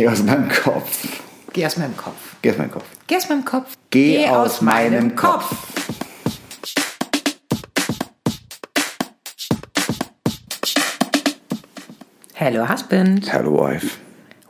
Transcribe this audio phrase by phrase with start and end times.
[0.00, 1.20] Geh aus meinem Kopf.
[1.52, 2.14] Geh aus meinem Kopf.
[2.40, 2.86] Geh aus meinem Kopf.
[3.06, 3.76] Geh aus meinem Kopf.
[3.90, 5.56] Geh aus meinem Kopf.
[12.32, 13.30] Hello, Husband.
[13.30, 13.98] Hello, wife.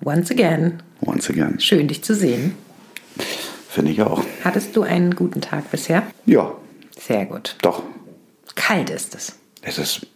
[0.05, 0.81] Once again.
[1.01, 1.59] Once again.
[1.59, 2.55] Schön, dich zu sehen.
[3.69, 4.23] Finde ich auch.
[4.45, 6.05] Hattest du einen guten Tag bisher?
[6.27, 6.53] Ja,
[6.97, 7.57] Sehr gut.
[7.63, 7.83] doch.
[8.55, 9.35] Kalt ist es.
[9.63, 10.07] Es ist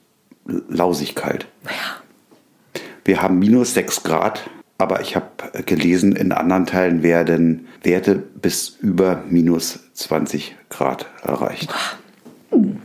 [0.46, 1.46] lausig kalt.
[1.64, 2.80] Ja.
[3.05, 4.48] Wir haben minus 6 Grad,
[4.79, 5.27] aber ich habe
[5.67, 11.73] gelesen, in anderen Teilen werden Werte bis über minus 20 Grad erreicht.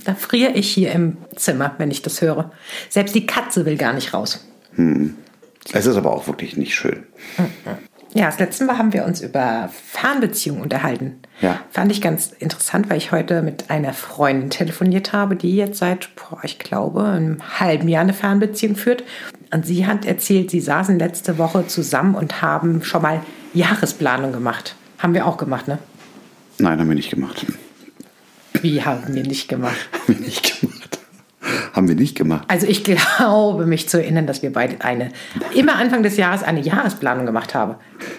[0.06, 2.52] Da friere ich hier im Zimmer, wenn ich das höre.
[2.90, 4.46] Selbst die Katze will gar nicht raus.
[5.74, 7.04] Es ist aber auch wirklich nicht schön.
[8.14, 11.20] Ja, das letzte Mal haben wir uns über Fernbeziehungen unterhalten.
[11.42, 11.60] Ja.
[11.70, 16.10] Fand ich ganz interessant, weil ich heute mit einer Freundin telefoniert habe, die jetzt seit,
[16.16, 19.04] boah, ich glaube, einem halben Jahr eine Fernbeziehung führt.
[19.52, 23.22] Und sie hat erzählt, sie saßen letzte Woche zusammen und haben schon mal
[23.54, 24.76] Jahresplanung gemacht.
[25.00, 25.80] Haben wir auch gemacht, ne?
[26.60, 27.46] Nein, haben wir nicht gemacht.
[28.62, 29.78] Wie haben wir nicht gemacht?
[30.08, 31.00] Haben wir nicht gemacht.
[31.74, 32.44] Haben wir nicht gemacht.
[32.48, 35.12] Also ich glaube, mich zu erinnern, dass wir beide eine,
[35.56, 37.76] immer Anfang des Jahres eine Jahresplanung gemacht haben.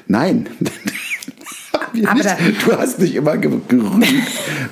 [0.07, 0.49] Nein.
[2.07, 4.07] Aber du hast mich immer ge- gerügt,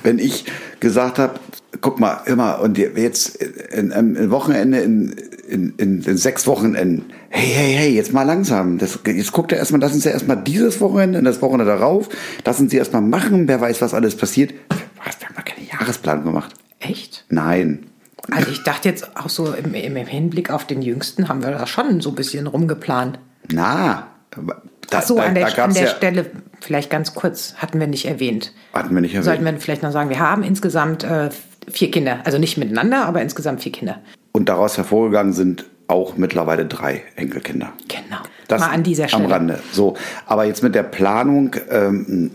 [0.03, 0.45] wenn ich
[0.79, 1.39] gesagt habe,
[1.81, 5.15] guck mal, immer, und jetzt in, in Wochenende, in,
[5.49, 8.77] in, in, in sechs Wochenenden, hey, hey, hey, jetzt mal langsam.
[8.77, 12.09] Das, jetzt guckt er erstmal, lassen Sie erstmal dieses Wochenende das Wochenende darauf,
[12.45, 14.53] lassen Sie erstmal machen, wer weiß, was alles passiert.
[15.03, 16.53] Was, wir haben doch keine Jahresplanung gemacht.
[16.79, 17.25] Echt?
[17.29, 17.87] Nein.
[18.31, 21.65] Also ich dachte jetzt auch so im, im Hinblick auf den Jüngsten haben wir da
[21.65, 23.19] schon so ein bisschen rumgeplant.
[23.51, 24.41] Na, da,
[24.99, 26.25] Ach so, da, an der, an der ja, Stelle
[26.61, 28.53] vielleicht ganz kurz, hatten wir nicht erwähnt.
[28.73, 29.25] Hatten wir nicht erwähnt.
[29.25, 31.29] Sollten wir vielleicht noch sagen, wir haben insgesamt äh,
[31.69, 32.19] vier Kinder.
[32.23, 33.99] Also nicht miteinander, aber insgesamt vier Kinder.
[34.31, 37.73] Und daraus hervorgegangen sind auch mittlerweile drei Enkelkinder.
[37.87, 38.21] Genau.
[38.47, 39.25] Das Mal an dieser Stelle.
[39.25, 39.59] Am Rande.
[39.71, 42.31] So, aber jetzt mit der Planung, ähm,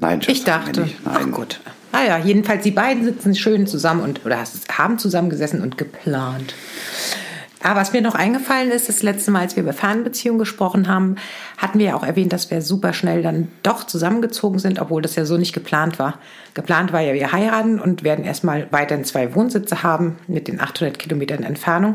[0.00, 0.96] nein, Schatz, Ich dachte, Nicht.
[1.04, 1.32] ach Nein.
[1.32, 1.60] gut.
[1.92, 4.38] Naja, jedenfalls die beiden sitzen schön zusammen und oder
[4.70, 6.54] haben zusammengesessen und geplant.
[7.62, 11.16] Aber was mir noch eingefallen ist, das letzte Mal, als wir über Fernbeziehungen gesprochen haben,
[11.58, 15.14] hatten wir ja auch erwähnt, dass wir super schnell dann doch zusammengezogen sind, obwohl das
[15.14, 16.18] ja so nicht geplant war.
[16.54, 20.98] Geplant war ja, wir heiraten und werden erstmal weiterhin zwei Wohnsitze haben mit den 800
[20.98, 21.94] Kilometern Entfernung.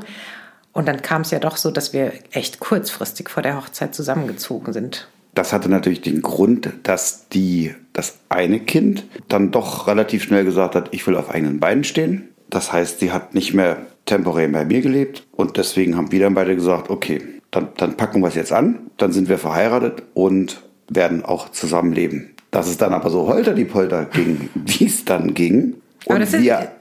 [0.72, 4.74] Und dann kam es ja doch so, dass wir echt kurzfristig vor der Hochzeit zusammengezogen
[4.74, 5.08] sind.
[5.34, 10.76] Das hatte natürlich den Grund, dass die, das eine Kind dann doch relativ schnell gesagt
[10.76, 12.30] hat, ich will auf eigenen Beinen stehen.
[12.50, 16.34] Das heißt, sie hat nicht mehr temporär bei mir gelebt und deswegen haben wir dann
[16.34, 20.64] beide gesagt, okay, dann, dann packen wir es jetzt an, dann sind wir verheiratet und
[20.90, 22.34] werden auch zusammenleben.
[22.50, 25.76] Dass es dann aber so holter die Polter ging, wie es dann ging.
[26.06, 26.72] Aber Und das ist, wir,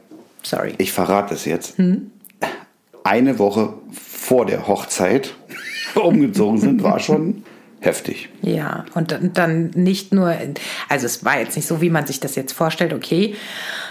[0.42, 0.74] sorry.
[0.78, 1.76] ich verrate es jetzt,
[3.04, 5.34] eine Woche vor der Hochzeit
[5.94, 7.44] umgezogen sind, war schon
[7.86, 8.28] heftig.
[8.42, 10.36] Ja, und dann, dann nicht nur,
[10.88, 13.34] also es war jetzt nicht so, wie man sich das jetzt vorstellt, okay,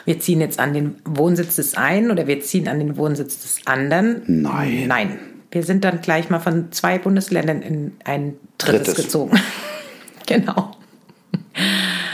[0.06, 3.66] wir ziehen jetzt an den Wohnsitz des einen oder wir ziehen an den Wohnsitz des
[3.66, 4.22] anderen.
[4.28, 4.86] Nein.
[4.88, 5.20] Nein.
[5.52, 9.06] Wir sind dann gleich mal von zwei Bundesländern in ein drittes, Drittes.
[9.06, 9.40] gezogen.
[10.28, 10.72] genau.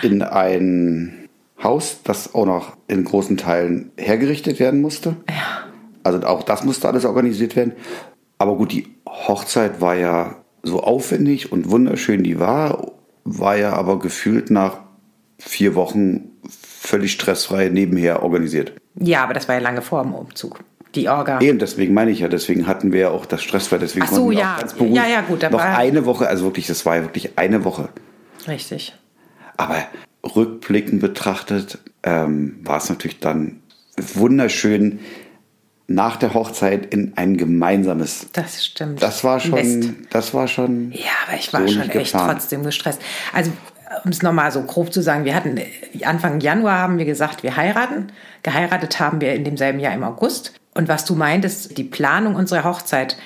[0.03, 1.27] in ein
[1.61, 5.17] Haus, das auch noch in großen Teilen hergerichtet werden musste.
[5.29, 5.65] Ja.
[6.03, 7.73] Also auch das musste alles organisiert werden.
[8.37, 12.91] Aber gut, die Hochzeit war ja so aufwendig und wunderschön, die war,
[13.23, 14.79] war ja aber gefühlt nach
[15.39, 18.73] vier Wochen völlig stressfrei nebenher organisiert.
[18.99, 20.63] Ja, aber das war ja lange vor dem Umzug.
[20.95, 21.39] Die Orga.
[21.39, 24.15] Eben, deswegen meine ich ja, deswegen hatten wir ja auch das stressfrei, deswegen Ach so,
[24.15, 24.55] konnten wir ja.
[24.55, 27.03] auch ganz beruhigt Ja, ja, gut, da noch eine Woche, also wirklich, das war ja
[27.03, 27.89] wirklich eine Woche.
[28.47, 28.93] Richtig.
[29.55, 29.77] Aber
[30.35, 33.61] rückblickend betrachtet ähm, war es natürlich dann
[33.97, 34.99] wunderschön,
[35.93, 38.27] nach der Hochzeit in ein gemeinsames.
[38.33, 39.01] Das stimmt.
[39.01, 39.89] Das war schon, Nest.
[40.09, 40.91] das war schon.
[40.91, 42.31] Ja, aber ich war so schon echt geplant.
[42.31, 43.01] trotzdem gestresst.
[43.33, 43.51] Also,
[44.03, 45.59] um es nochmal so grob zu sagen, wir hatten
[46.03, 48.11] Anfang Januar haben wir gesagt, wir heiraten.
[48.43, 50.53] Geheiratet haben wir in demselben Jahr im August.
[50.73, 53.17] Und was du meintest, die Planung unserer Hochzeit,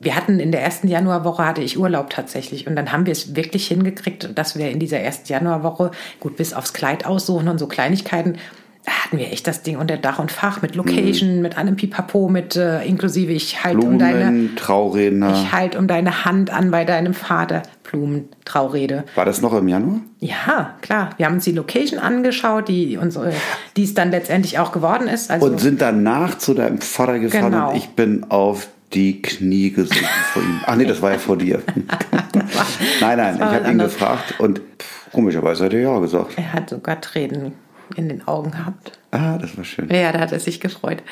[0.00, 3.36] wir hatten in der ersten Januarwoche hatte ich Urlaub tatsächlich und dann haben wir es
[3.36, 5.90] wirklich hingekriegt, dass wir in dieser ersten Januarwoche
[6.20, 8.36] gut bis aufs Kleid aussuchen und so Kleinigkeiten
[8.86, 12.56] hatten wir echt das Ding unter Dach und Fach mit Location, mit einem Pipapo, mit
[12.56, 15.32] äh, inklusive ich halt um deine Blumen, Trauredner.
[15.32, 17.62] ich halt um deine Hand an bei deinem Vater.
[17.82, 19.04] Blumen, Traurede.
[19.14, 20.00] War das noch im Januar?
[20.18, 21.10] Ja, klar.
[21.16, 23.32] Wir haben uns die Location angeschaut, die unsere,
[23.76, 25.30] die es dann letztendlich auch geworden ist.
[25.30, 27.70] Also Und sind danach zu deinem Vater gefahren Genau.
[27.70, 30.60] und ich bin auf die Knie gesunken vor ihm.
[30.66, 31.62] Ach nee, das war ja vor dir.
[33.00, 36.32] nein, nein, ich habe ihn gefragt und pff, komischerweise hat er ja gesagt.
[36.36, 37.52] er hat sogar Tränen
[37.96, 38.98] in den Augen gehabt.
[39.10, 39.88] Ah, das war schön.
[39.90, 41.02] Ja, da hat er sich gefreut.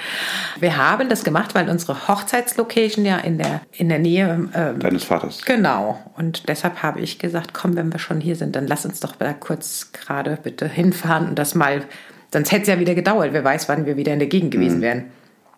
[0.58, 4.48] Wir haben das gemacht, weil unsere Hochzeitslocation ja in der, in der Nähe.
[4.54, 5.42] Ähm, Deines Vaters.
[5.44, 6.00] Genau.
[6.16, 9.14] Und deshalb habe ich gesagt, komm, wenn wir schon hier sind, dann lass uns doch
[9.16, 11.82] da kurz gerade bitte hinfahren und das mal.
[12.32, 13.32] Sonst hätte es ja wieder gedauert.
[13.32, 14.82] Wer weiß, wann wir wieder in der Gegend gewesen Mhm.
[14.82, 15.04] wären.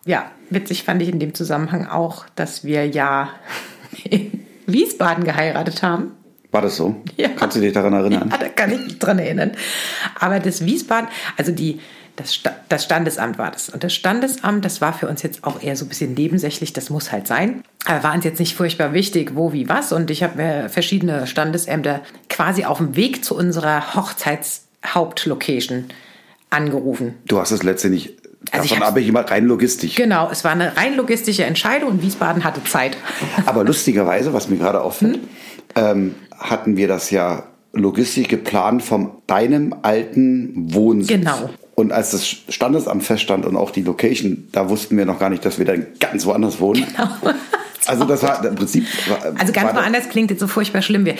[0.05, 3.29] Ja, witzig fand ich in dem Zusammenhang auch, dass wir ja
[4.03, 6.11] in Wiesbaden geheiratet haben.
[6.55, 6.95] War das so?
[7.17, 7.27] Ja.
[7.35, 8.29] Kannst du dich daran erinnern?
[8.31, 9.51] Ja, da kann ich mich dran erinnern.
[10.17, 11.81] Aber das Wiesbaden, also die,
[12.15, 13.67] das, das Standesamt war das.
[13.67, 16.89] Und das Standesamt, das war für uns jetzt auch eher so ein bisschen nebensächlich, das
[16.89, 17.61] muss halt sein.
[17.83, 19.91] Aber war uns jetzt nicht furchtbar wichtig, wo, wie, was.
[19.91, 21.99] Und ich habe mir verschiedene Standesämter
[22.29, 25.87] quasi auf dem Weg zu unserer Hochzeitshauptlocation
[26.51, 27.15] angerufen.
[27.27, 28.15] Du hast es letztendlich,
[28.51, 29.95] Also davon habe ich immer rein logistisch.
[29.95, 32.95] Genau, es war eine rein logistische Entscheidung und Wiesbaden hatte Zeit.
[33.45, 35.19] Aber lustigerweise, was mir gerade auffällt,
[35.75, 37.43] ähm, hatten wir das ja
[37.73, 41.19] logistisch geplant von deinem alten Wohnsitz.
[41.19, 41.49] Genau.
[41.75, 45.43] Und als das Standesamt feststand und auch die Location, da wussten wir noch gar nicht,
[45.43, 46.85] dass wir dann ganz woanders wohnen.
[47.87, 48.85] Also das war im Prinzip.
[49.09, 51.05] war- Also ganz war woanders klingt jetzt so furchtbar schlimm.
[51.05, 51.15] Wir,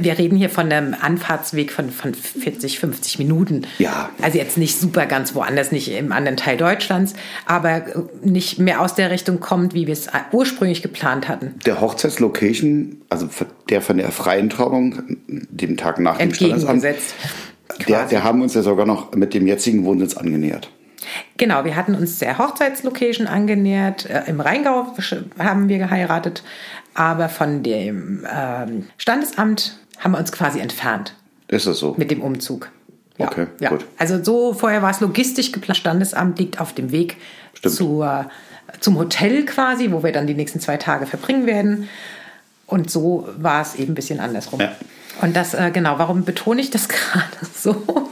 [0.00, 3.62] wir reden hier von einem Anfahrtsweg von, von 40, 50 Minuten.
[3.78, 4.10] Ja.
[4.22, 7.14] Also jetzt nicht super ganz woanders, nicht im anderen Teil Deutschlands,
[7.46, 7.82] aber äh,
[8.22, 11.54] nicht mehr aus der Richtung kommt, wie wir es ursprünglich geplant hatten.
[11.66, 13.28] Der Hochzeitslocation, also
[13.68, 16.84] der von der freien Trauung, dem Tag nach dem Standesamt,
[17.88, 20.70] der, der haben uns ja sogar noch mit dem jetzigen Wohnsitz angenähert.
[21.36, 24.06] Genau, wir hatten uns der Hochzeitslocation angenähert.
[24.06, 24.86] Äh, Im Rheingau
[25.38, 26.42] haben wir geheiratet,
[26.94, 31.14] aber von dem ähm, Standesamt haben wir uns quasi entfernt.
[31.48, 31.94] Ist das so?
[31.96, 32.70] mit dem Umzug.
[33.18, 33.70] Ja, Okay, ja.
[33.70, 33.84] gut.
[33.98, 35.78] Also so vorher war es logistisch geplant.
[35.78, 37.16] Standesamt liegt auf dem Weg
[37.54, 37.74] Stimmt.
[37.74, 38.30] zur,
[38.80, 41.88] zum Hotel quasi, wo wir dann die nächsten zwei Tage verbringen werden.
[42.66, 44.60] Und so war es eben ein bisschen andersrum.
[44.60, 44.72] Ja.
[45.20, 48.10] Und das, äh, genau, warum betone ich das gerade so?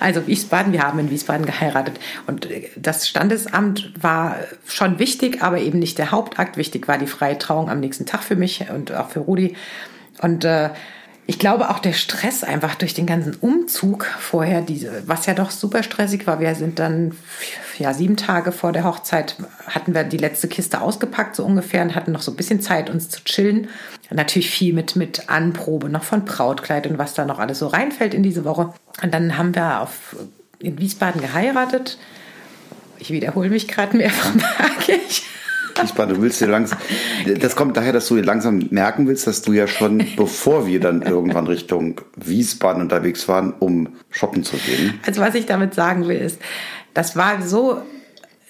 [0.00, 1.98] Also Wiesbaden, wir haben in Wiesbaden geheiratet.
[2.26, 4.36] Und äh, das Standesamt war
[4.66, 6.56] schon wichtig, aber eben nicht der Hauptakt.
[6.56, 9.56] Wichtig war die freie Trauung am nächsten Tag für mich und auch für Rudi.
[10.20, 10.70] Und äh,
[11.26, 15.50] ich glaube auch der Stress einfach durch den ganzen Umzug vorher, diese, was ja doch
[15.50, 16.38] super stressig war.
[16.38, 17.16] Wir sind dann
[17.78, 19.36] ja sieben Tage vor der Hochzeit
[19.66, 22.90] hatten wir die letzte Kiste ausgepackt so ungefähr und hatten noch so ein bisschen Zeit
[22.90, 23.68] uns zu chillen.
[24.10, 28.12] Natürlich viel mit mit Anprobe noch von Brautkleid und was da noch alles so reinfällt
[28.12, 28.74] in diese Woche.
[29.02, 30.16] Und dann haben wir auf
[30.58, 31.98] in Wiesbaden geheiratet.
[32.98, 35.24] Ich wiederhole mich gerade mehrfach, merke ich.
[35.80, 36.78] Wiesbaden, du willst dir langsam.
[37.40, 40.80] Das kommt daher, dass du dir langsam merken willst, dass du ja schon, bevor wir
[40.80, 45.00] dann irgendwann Richtung Wiesbaden unterwegs waren, um shoppen zu gehen.
[45.06, 46.40] Also was ich damit sagen will, ist,
[46.94, 47.82] das war so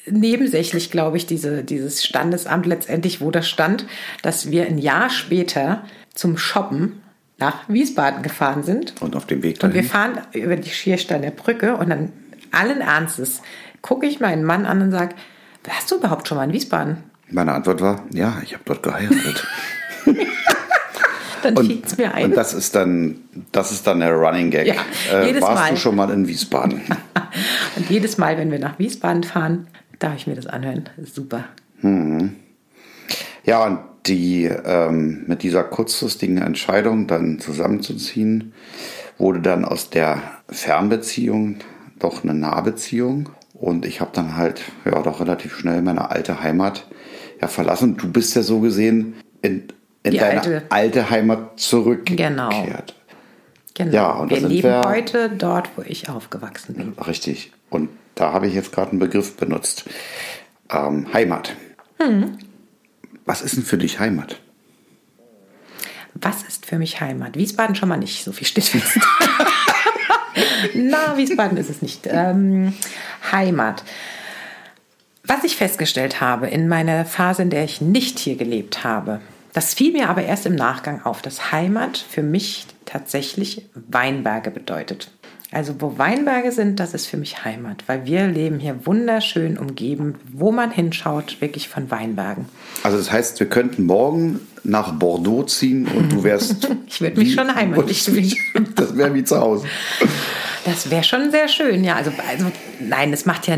[0.06, 3.86] nebensächlich, glaube ich, diese, dieses Standesamt letztendlich, wo das stand,
[4.22, 5.84] dass wir ein Jahr später
[6.14, 7.00] zum Shoppen
[7.38, 8.94] nach Wiesbaden gefahren sind.
[9.00, 9.88] Und auf dem Weg Und wir dahin.
[9.88, 12.12] fahren über die Schiersteiner Brücke und dann
[12.52, 13.42] allen Ernstes
[13.82, 15.14] gucke ich meinen Mann an und sage,
[15.64, 16.98] warst du überhaupt schon mal in Wiesbaden?
[17.30, 19.46] Meine Antwort war, ja, ich habe dort geheiratet.
[21.42, 22.24] Dann fiel es mir ein.
[22.24, 23.18] und das ist dann,
[23.52, 24.66] das ist dann der Running Gag.
[24.66, 24.76] Ja,
[25.12, 25.70] äh, warst Mal.
[25.72, 26.80] du schon mal in Wiesbaden?
[27.76, 29.66] Und jedes Mal, wenn wir nach Wiesbaden fahren,
[29.98, 30.88] darf ich mir das anhören.
[30.96, 31.44] Das super.
[33.44, 38.54] Ja, und die ähm, mit dieser kurzfristigen Entscheidung dann zusammenzuziehen,
[39.18, 41.56] wurde dann aus der Fernbeziehung
[41.98, 43.28] doch eine Nahbeziehung.
[43.54, 46.86] Und ich habe dann halt ja doch relativ schnell meine alte Heimat
[47.40, 47.96] ja verlassen.
[47.96, 49.68] Du bist ja so gesehen in,
[50.02, 50.62] in Die deine alte.
[50.68, 51.10] alte.
[51.10, 52.30] Heimat zurückgekehrt.
[52.30, 52.50] Genau.
[53.76, 53.92] Genau.
[53.92, 56.92] Ja, und wir leben wir- heute dort, wo ich aufgewachsen bin.
[57.06, 57.52] Richtig.
[57.70, 59.84] Und da habe ich jetzt gerade einen Begriff benutzt.
[60.70, 61.54] Ähm, Heimat.
[61.98, 62.38] Hm.
[63.24, 64.40] Was ist denn für dich Heimat?
[66.14, 67.36] Was ist für mich Heimat?
[67.36, 68.98] Wiesbaden schon mal nicht, so viel steht fest.
[70.74, 72.08] Na, Wiesbaden ist es nicht.
[72.10, 72.72] Ähm,
[73.30, 73.84] Heimat.
[75.26, 79.20] Was ich festgestellt habe in meiner Phase, in der ich nicht hier gelebt habe,
[79.54, 85.10] das fiel mir aber erst im Nachgang auf, dass Heimat für mich tatsächlich Weinberge bedeutet.
[85.52, 90.16] Also wo Weinberge sind, das ist für mich Heimat, weil wir leben hier wunderschön umgeben,
[90.32, 92.46] wo man hinschaut, wirklich von Weinbergen.
[92.82, 96.68] Also das heißt, wir könnten morgen nach Bordeaux ziehen und du wärst.
[96.88, 98.34] Ich würde mich schon heimatlich fühlen.
[98.76, 99.66] Das wäre wie zu Hause.
[100.64, 101.96] Das wäre schon sehr schön, ja.
[101.96, 103.56] Also, also nein, es macht ja,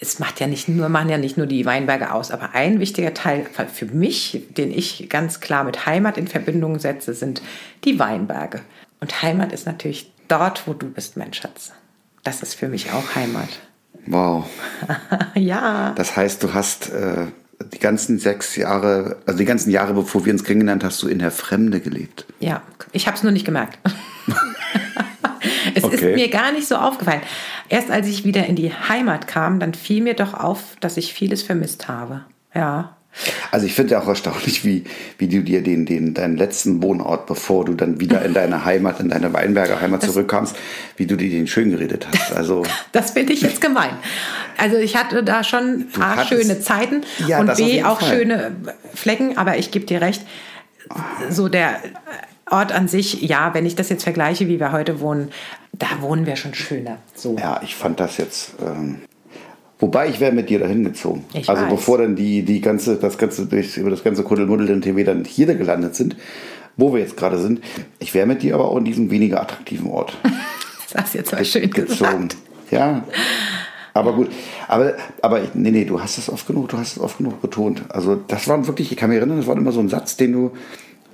[0.00, 3.14] es macht ja nicht nur, machen ja nicht nur die Weinberge aus, aber ein wichtiger
[3.14, 7.42] Teil für mich, den ich ganz klar mit Heimat in Verbindung setze, sind
[7.84, 8.60] die Weinberge.
[9.00, 11.72] Und Heimat ist natürlich dort, wo du bist, mein Schatz.
[12.22, 13.48] Das ist für mich auch Heimat.
[14.06, 14.46] Wow.
[15.34, 15.92] ja.
[15.96, 17.26] Das heißt, du hast äh,
[17.72, 21.18] die ganzen sechs Jahre, also die ganzen Jahre, bevor wir uns kennengelernt, hast du in
[21.18, 22.26] der Fremde gelebt.
[22.40, 23.78] Ja, ich habe es nur nicht gemerkt.
[25.76, 25.94] es Okay.
[25.96, 27.20] ist mir gar nicht so aufgefallen.
[27.68, 31.12] Erst als ich wieder in die Heimat kam, dann fiel mir doch auf, dass ich
[31.12, 32.24] vieles vermisst habe.
[32.54, 32.96] Ja.
[33.52, 34.84] Also ich finde ja auch erstaunlich, wie,
[35.18, 38.98] wie du dir den, den, deinen letzten Wohnort, bevor du dann wieder in deine Heimat,
[38.98, 40.56] in deine Weinberger Heimat das, zurückkamst,
[40.96, 42.32] wie du dir den schön geredet hast.
[42.32, 43.90] Also das finde ich jetzt gemein.
[44.58, 48.18] Also ich hatte da schon A, hattest, schöne Zeiten ja, und B, auch Fall.
[48.18, 48.56] schöne
[48.94, 50.22] Flecken, aber ich gebe dir recht,
[51.30, 51.76] so der
[52.50, 55.30] Ort an sich, ja, wenn ich das jetzt vergleiche, wie wir heute wohnen,
[55.78, 56.98] da wohnen wir schon schöner.
[57.14, 57.36] So.
[57.38, 58.54] Ja, ich fand das jetzt.
[58.64, 59.00] Ähm,
[59.78, 61.24] wobei ich wäre mit dir dahin gezogen.
[61.32, 61.70] Ich also weiß.
[61.70, 65.24] bevor dann die, die ganze, das ganze, durch, über das ganze Kuddelmuddel in TV dann
[65.24, 66.16] hier gelandet sind,
[66.76, 67.60] wo wir jetzt gerade sind,
[67.98, 70.16] ich wäre mit dir aber auch in diesem weniger attraktiven Ort.
[70.92, 72.28] das hast du jetzt mal schön gezogen.
[72.28, 72.36] Gesagt.
[72.70, 73.04] Ja.
[73.94, 74.28] Aber gut,
[74.66, 77.84] aber, aber nee, nee, du hast es oft genug, du hast es oft genug betont.
[77.90, 80.32] Also das war wirklich, ich kann mich erinnern, das war immer so ein Satz, den
[80.32, 80.50] du,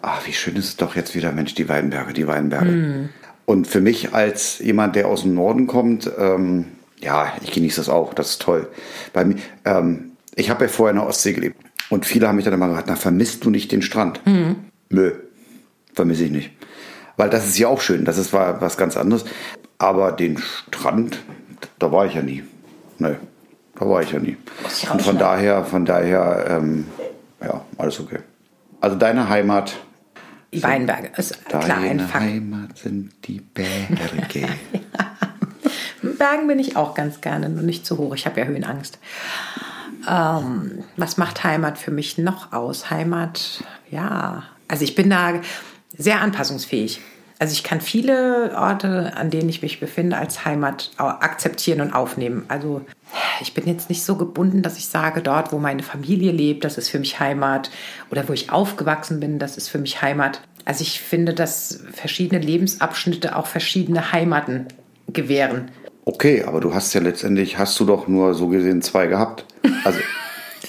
[0.01, 2.71] ach, wie schön ist es doch jetzt wieder, Mensch, die Weinberge, die Weinberge.
[2.71, 3.09] Mm.
[3.51, 6.67] Und für mich als jemand, der aus dem Norden kommt, ähm,
[7.01, 8.69] ja, ich genieße das auch, das ist toll.
[9.13, 12.45] Bei mir, ähm, ich habe ja vorher in der Ostsee gelebt und viele haben mich
[12.45, 14.25] dann immer gefragt, na, vermisst du nicht den Strand?
[14.25, 14.53] Mm.
[14.91, 15.15] Nö,
[15.93, 16.53] vermisse ich nicht.
[17.17, 19.25] Weil das ist ja auch schön, das ist war was ganz anderes.
[19.79, 21.19] Aber den Strand,
[21.81, 22.45] da war ich ja nie.
[22.99, 23.17] Nee,
[23.75, 24.37] da war ich ja nie.
[24.93, 26.87] Und von daher, von daher, ähm,
[27.43, 28.21] ja, alles okay.
[28.81, 29.75] Also deine Heimat
[30.53, 32.25] Weinberge ist klar ein Fakt.
[32.25, 34.49] Heimat sind die Berge.
[36.19, 38.15] Bergen bin ich auch ganz gerne, nur nicht zu hoch.
[38.15, 38.99] Ich habe ja Höhenangst.
[40.09, 42.91] Ähm, was macht Heimat für mich noch aus?
[42.91, 44.45] Heimat, ja.
[44.67, 45.35] Also ich bin da
[45.97, 47.01] sehr anpassungsfähig.
[47.39, 52.45] Also ich kann viele Orte, an denen ich mich befinde, als Heimat akzeptieren und aufnehmen.
[52.49, 52.85] Also
[53.41, 56.79] ich bin jetzt nicht so gebunden, dass ich sage, dort, wo meine Familie lebt, das
[56.79, 57.71] ist für mich Heimat.
[58.11, 60.43] Oder wo ich aufgewachsen bin, das ist für mich Heimat.
[60.65, 64.67] Also ich finde, dass verschiedene Lebensabschnitte auch verschiedene Heimaten
[65.09, 65.71] gewähren.
[66.05, 69.45] Okay, aber du hast ja letztendlich, hast du doch nur so gesehen zwei gehabt.
[69.85, 69.99] Also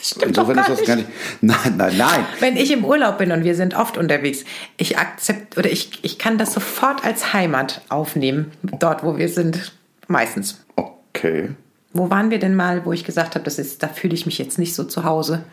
[0.04, 1.08] Stimmt Insofern ist das gar nicht.
[1.42, 2.26] Nein, nein, nein.
[2.40, 4.46] Wenn ich im Urlaub bin und wir sind oft unterwegs,
[4.78, 9.74] ich akzept oder ich, ich kann das sofort als Heimat aufnehmen, dort wo wir sind,
[10.08, 10.64] meistens.
[10.76, 11.50] Okay.
[11.94, 14.38] Wo waren wir denn mal, wo ich gesagt habe, das ist, da fühle ich mich
[14.38, 15.44] jetzt nicht so zu Hause?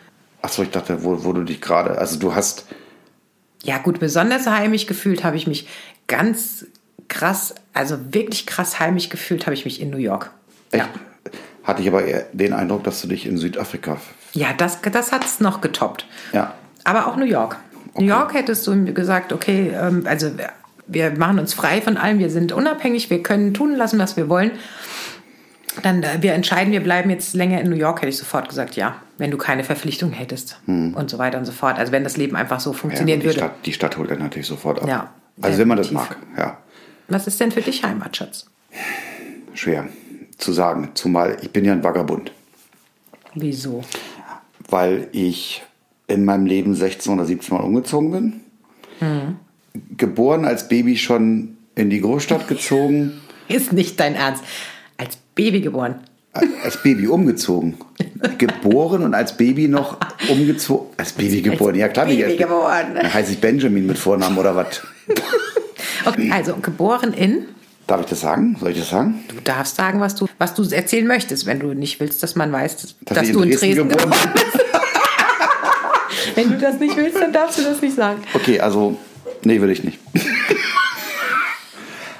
[0.41, 2.65] Achso, ich dachte, wo, wo du dich gerade, also du hast.
[3.61, 5.67] Ja, gut, besonders heimisch gefühlt habe ich mich
[6.07, 6.65] ganz
[7.09, 10.31] krass, also wirklich krass heimisch gefühlt habe ich mich in New York.
[10.71, 10.85] Echt?
[10.85, 10.89] Ja.
[11.63, 13.97] Hatte ich aber eher den Eindruck, dass du dich in Südafrika.
[14.33, 16.05] Ja, das, das hat es noch getoppt.
[16.31, 16.53] Ja.
[16.83, 17.57] Aber auch New York.
[17.93, 18.03] Okay.
[18.03, 20.31] New York hättest du gesagt, okay, ähm, also
[20.87, 24.29] wir machen uns frei von allem, wir sind unabhängig, wir können tun lassen, was wir
[24.29, 24.51] wollen.
[25.83, 28.75] Dann äh, wir entscheiden, wir bleiben jetzt länger in New York, hätte ich sofort gesagt,
[28.75, 30.93] ja, wenn du keine Verpflichtung hättest hm.
[30.93, 31.77] und so weiter und so fort.
[31.77, 33.39] Also wenn das Leben einfach so funktionieren ja, die würde.
[33.39, 34.87] Stadt, die Stadt holt dann natürlich sofort ab.
[34.87, 36.57] Ja, also wenn man das mag, ja.
[37.07, 38.45] Was ist denn für dich Heimat, Schatz?
[39.53, 39.87] Schwer
[40.37, 40.89] zu sagen.
[40.93, 42.31] Zumal ich bin ja ein Vagabund.
[43.35, 43.83] Wieso?
[44.69, 45.63] Weil ich
[46.07, 48.39] in meinem Leben 16 oder 17 Mal umgezogen bin.
[48.99, 49.37] Hm.
[49.97, 53.21] Geboren als Baby schon in die Großstadt gezogen.
[53.47, 54.43] Ist nicht dein Ernst.
[54.99, 55.95] Als Baby geboren.
[56.63, 57.77] Als Baby umgezogen.
[58.37, 59.97] geboren und als Baby noch
[60.29, 60.87] umgezogen.
[60.97, 62.05] Als Baby geboren, als ja klar.
[62.05, 62.95] Baby nicht als geboren.
[62.95, 64.81] Dann heiße ich Benjamin mit Vornamen oder was?
[66.05, 67.45] okay, also geboren in
[67.87, 68.57] Darf ich das sagen?
[68.59, 69.23] Soll ich das sagen?
[69.29, 72.51] Du darfst sagen, was du, was du erzählen möchtest, wenn du nicht willst, dass man
[72.51, 74.59] weiß, dass, dass du in Dresden, Dresden geboren bist.
[76.35, 78.21] wenn du das nicht willst, dann darfst du das nicht sagen.
[78.33, 78.95] Okay, also,
[79.43, 79.97] nee, will ich nicht.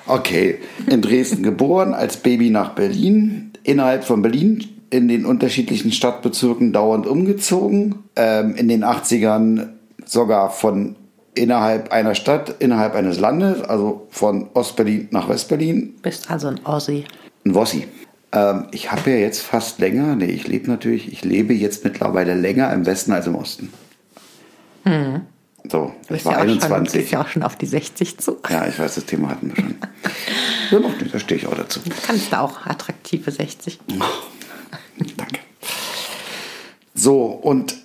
[0.10, 6.74] Okay, in Dresden geboren, als Baby nach Berlin, innerhalb von Berlin in den unterschiedlichen Stadtbezirken
[6.74, 9.70] dauernd umgezogen, ähm, in den 80ern
[10.06, 10.96] sogar von
[11.36, 15.96] innerhalb einer Stadt, innerhalb eines Landes, also von Ostberlin nach Westberlin.
[16.02, 17.06] Bist also ein Ossi.
[17.46, 17.88] Ein Wossi.
[18.32, 22.36] Ähm, ich habe ja jetzt fast länger, nee, ich lebe natürlich, ich lebe jetzt mittlerweile
[22.36, 23.72] länger im Westen als im Osten.
[24.84, 25.22] Hm.
[26.10, 26.92] Ich war ja 21.
[26.92, 28.38] Du bist ja auch schon auf die 60 zu.
[28.50, 29.76] Ja, ich weiß, das Thema hatten wir schon.
[30.72, 31.80] ja, noch nicht, da stehe ich auch dazu.
[31.84, 33.80] Du kannst da auch attraktive 60.
[33.92, 34.04] Oh,
[35.18, 35.40] danke.
[36.94, 37.76] So, und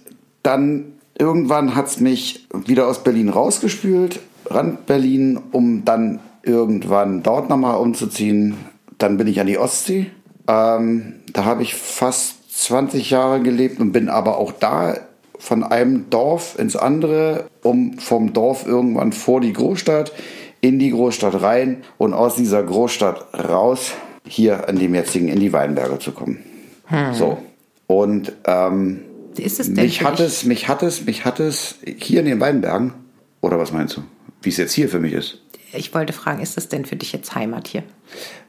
[0.43, 7.49] dann Irgendwann hat es mich wieder aus Berlin rausgespült, Rand Berlin, um dann irgendwann dort
[7.49, 8.57] nochmal umzuziehen.
[8.99, 10.11] Dann bin ich an die Ostsee.
[10.49, 14.97] Ähm, da habe ich fast 20 Jahre gelebt und bin aber auch da
[15.39, 20.13] von einem Dorf ins andere, um vom Dorf irgendwann vor die Großstadt,
[20.61, 23.93] in die Großstadt rein und aus dieser Großstadt raus,
[24.27, 26.43] hier an dem jetzigen, in die Weinberge zu kommen.
[26.87, 27.15] Hm.
[27.15, 27.39] So.
[27.87, 29.03] Und ähm,
[29.37, 32.95] ist es mich hat es, mich hat es, mich hat es hier in den Weinbergen,
[33.41, 34.03] oder was meinst du?
[34.43, 35.43] Wie es jetzt hier für mich ist?
[35.73, 37.83] Ich wollte fragen, ist das denn für dich jetzt Heimat hier?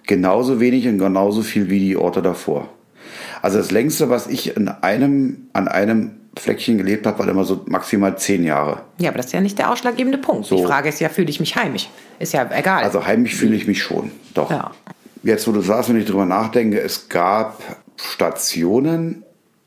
[0.05, 2.69] Genauso wenig und genauso viel wie die Orte davor.
[3.41, 7.63] Also das längste, was ich in einem, an einem Fleckchen gelebt habe, war immer so
[7.67, 8.81] maximal zehn Jahre.
[8.97, 10.45] Ja, aber das ist ja nicht der ausschlaggebende Punkt.
[10.45, 10.57] So.
[10.57, 11.89] Die Frage ist ja, fühle ich mich heimisch?
[12.19, 12.83] Ist ja egal.
[12.83, 14.51] Also heimisch fühle ich mich schon, doch.
[14.51, 14.71] Ja.
[15.23, 17.61] Jetzt, wo du sagst, wenn ich drüber nachdenke, es gab
[17.95, 19.23] Stationen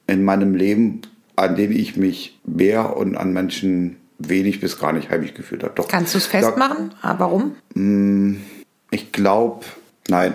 [0.06, 1.02] in meinem Leben,
[1.36, 5.72] an denen ich mich mehr und an Menschen wenig bis gar nicht heimisch gefühlt habe.
[5.74, 5.88] Doch.
[5.88, 6.90] Kannst du es festmachen?
[7.02, 7.56] Da, ah, Warum?
[7.74, 8.36] Mm,
[8.90, 9.64] ich glaube,
[10.08, 10.34] nein.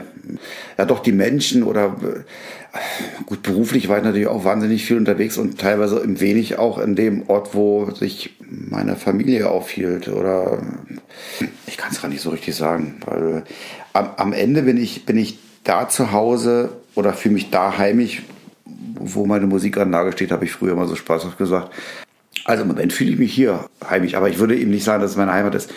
[0.77, 1.97] Ja, doch die Menschen oder
[3.25, 6.95] gut, beruflich war ich natürlich auch wahnsinnig viel unterwegs und teilweise im wenig auch in
[6.95, 10.07] dem Ort, wo sich meine Familie aufhielt.
[10.07, 10.63] Oder
[11.67, 13.43] ich kann es gar nicht so richtig sagen, weil
[13.93, 18.23] am, am Ende bin ich, bin ich da zu Hause oder fühle mich da heimisch,
[18.95, 21.71] wo meine Musikanlage steht, habe ich früher mal so spaßhaft gesagt.
[22.45, 25.11] Also im Moment fühle ich mich hier heimisch, aber ich würde eben nicht sagen, dass
[25.11, 25.71] es meine Heimat ist.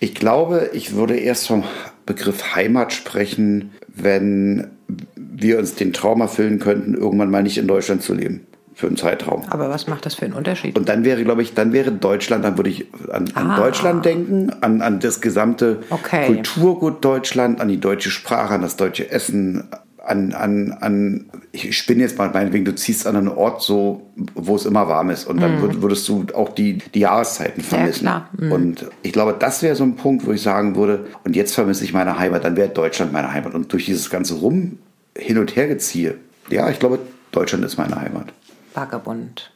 [0.00, 1.64] Ich glaube, ich würde erst vom
[2.06, 4.68] Begriff Heimat sprechen, wenn
[5.16, 8.46] wir uns den Traum erfüllen könnten, irgendwann mal nicht in Deutschland zu leben.
[8.74, 9.42] Für einen Zeitraum.
[9.48, 10.76] Aber was macht das für einen Unterschied?
[10.76, 13.56] Und dann wäre, glaube ich, dann wäre Deutschland, dann würde ich an, an ah.
[13.56, 16.26] Deutschland denken, an, an das gesamte okay.
[16.26, 19.64] Kulturgut Deutschland, an die deutsche Sprache, an das deutsche Essen,
[20.06, 24.56] an, an, an, ich spinne jetzt mal meinetwegen, du ziehst an einen Ort so, wo
[24.56, 25.82] es immer warm ist und dann mm.
[25.82, 28.06] würdest du auch die, die Jahreszeiten vermissen.
[28.06, 28.52] Ja, mm.
[28.52, 31.84] Und ich glaube, das wäre so ein Punkt, wo ich sagen würde, und jetzt vermisse
[31.84, 33.54] ich meine Heimat, dann wäre Deutschland meine Heimat.
[33.54, 34.78] Und durch dieses ganze Rum
[35.16, 36.16] hin und her geziehe.
[36.50, 37.00] Ja, ich glaube,
[37.32, 38.26] Deutschland ist meine Heimat.
[38.74, 39.50] Vagabund.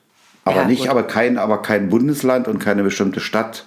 [0.44, 3.66] Aber ja, nicht, aber kein, aber kein Bundesland und keine bestimmte Stadt.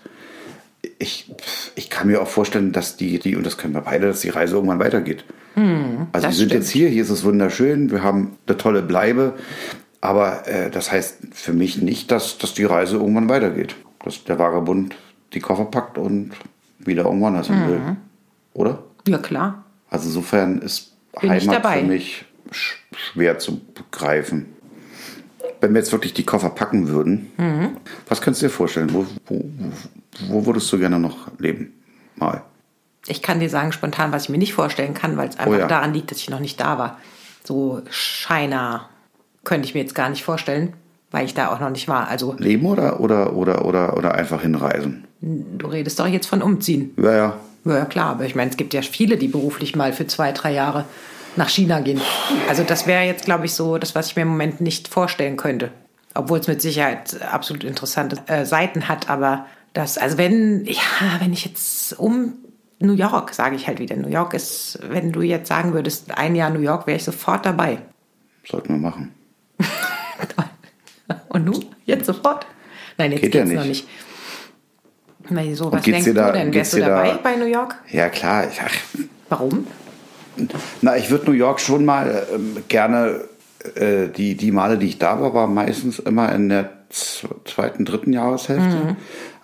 [1.04, 1.32] Ich,
[1.76, 4.30] ich kann mir auch vorstellen, dass die, die, und das können wir beide, dass die
[4.30, 5.26] Reise irgendwann weitergeht.
[5.56, 6.64] Hm, also wir sind stimmt.
[6.64, 9.34] jetzt hier, hier ist es wunderschön, wir haben eine tolle Bleibe,
[10.02, 13.76] aber äh, das heißt für mich nicht, dass, dass die Reise irgendwann weitergeht.
[14.04, 14.96] Dass der Vagabund
[15.34, 16.32] die Koffer packt und
[16.80, 17.68] wieder irgendwann was hm.
[17.68, 17.82] will.
[18.54, 18.84] Oder?
[19.08, 19.66] Ja, klar.
[19.90, 22.26] Also insofern ist bin Heimat für mich
[22.96, 24.53] schwer zu begreifen.
[25.64, 27.78] Wenn wir jetzt wirklich die Koffer packen würden, mhm.
[28.10, 28.94] was könntest du dir vorstellen?
[28.94, 29.46] Wo, wo,
[30.28, 31.72] wo würdest du gerne noch leben?
[32.18, 32.42] Mal.
[33.08, 35.60] Ich kann dir sagen spontan, was ich mir nicht vorstellen kann, weil es einfach oh
[35.60, 35.68] ja.
[35.68, 36.98] daran liegt, dass ich noch nicht da war.
[37.46, 38.90] So China
[39.46, 40.74] könnte ich mir jetzt gar nicht vorstellen,
[41.12, 42.10] weil ich da auch noch nicht war.
[42.10, 45.06] Also leben oder oder oder oder oder einfach hinreisen.
[45.22, 46.94] Du redest doch jetzt von umziehen.
[46.98, 47.38] Ja ja.
[47.64, 50.52] Ja, klar, aber ich meine, es gibt ja viele, die beruflich mal für zwei, drei
[50.52, 50.84] Jahre
[51.36, 52.02] nach China gehen.
[52.48, 55.38] Also das wäre jetzt, glaube ich, so das, was ich mir im Moment nicht vorstellen
[55.38, 55.72] könnte.
[56.14, 60.82] Obwohl es mit Sicherheit absolut interessante äh, Seiten hat, aber das, also wenn, ja,
[61.20, 62.36] wenn ich jetzt um
[62.80, 66.36] New York, sage ich halt wieder, New York ist, wenn du jetzt sagen würdest, ein
[66.36, 67.80] Jahr New York, wäre ich sofort dabei.
[68.46, 69.12] Sollten wir machen.
[71.30, 71.66] Und nun?
[71.86, 72.46] Jetzt sofort?
[72.98, 73.56] Nein, jetzt geht ja nicht.
[73.56, 73.88] noch nicht.
[75.30, 76.54] Weil so, was denkst du da, denn?
[76.54, 77.76] Wärst du dabei da, bei New York?
[77.90, 78.46] Ja, klar.
[78.60, 78.72] Ach,
[79.30, 79.66] Warum?
[80.82, 83.22] Na, ich würde New York schon mal ähm, gerne,
[83.76, 88.14] äh, die, die Male, die ich da war, war meistens immer in der zweiten, dritten
[88.14, 88.76] Jahreshälfte.
[88.76, 88.96] Mhm.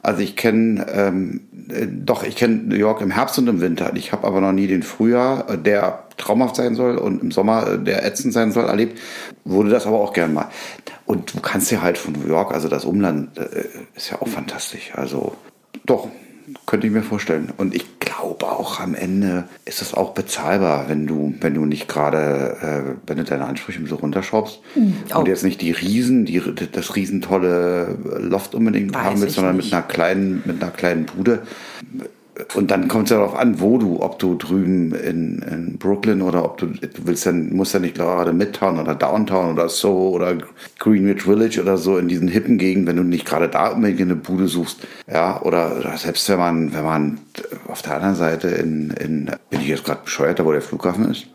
[0.02, 3.92] Also ich kenne, ähm, äh, doch, ich kenne New York im Herbst und im Winter.
[3.96, 7.68] Ich habe aber noch nie den Frühjahr, äh, der traumhaft sein soll und im Sommer,
[7.68, 9.00] äh, der ätzend sein soll, erlebt.
[9.44, 10.48] Wurde das aber auch gern mal.
[11.06, 14.28] Und du kannst ja halt von New York, also das Umland, äh, ist ja auch
[14.28, 14.92] fantastisch.
[14.94, 15.36] Also
[15.86, 16.08] doch,
[16.66, 17.52] könnte ich mir vorstellen.
[17.58, 17.99] Und ich
[18.52, 23.18] auch am Ende ist es auch bezahlbar, wenn du, wenn du nicht gerade, äh, wenn
[23.18, 25.04] du deine Ansprüche so runterschraubst mhm.
[25.14, 29.66] und jetzt nicht die Riesen, die, das riesentolle Loft unbedingt Weiß haben willst, sondern nicht.
[29.66, 31.44] mit einer kleinen, mit einer kleinen Bude
[32.54, 36.22] und dann kommt es ja darauf an, wo du, ob du drüben in, in Brooklyn
[36.22, 40.10] oder ob du, du willst dann, musst ja nicht gerade Midtown oder Downtown oder so
[40.10, 40.38] oder
[40.78, 44.16] Greenwich Village oder so in diesen hippen Gegenden, wenn du nicht gerade da unbedingt eine
[44.16, 47.20] Bude suchst, ja, oder, oder selbst wenn man, wenn man
[47.68, 51.10] auf der anderen Seite in, in bin ich jetzt gerade bescheuert, da wo der Flughafen
[51.12, 51.28] ist?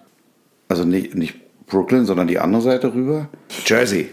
[0.69, 1.35] Also nicht, nicht
[1.67, 3.29] Brooklyn, sondern die andere Seite rüber?
[3.67, 4.11] Jersey.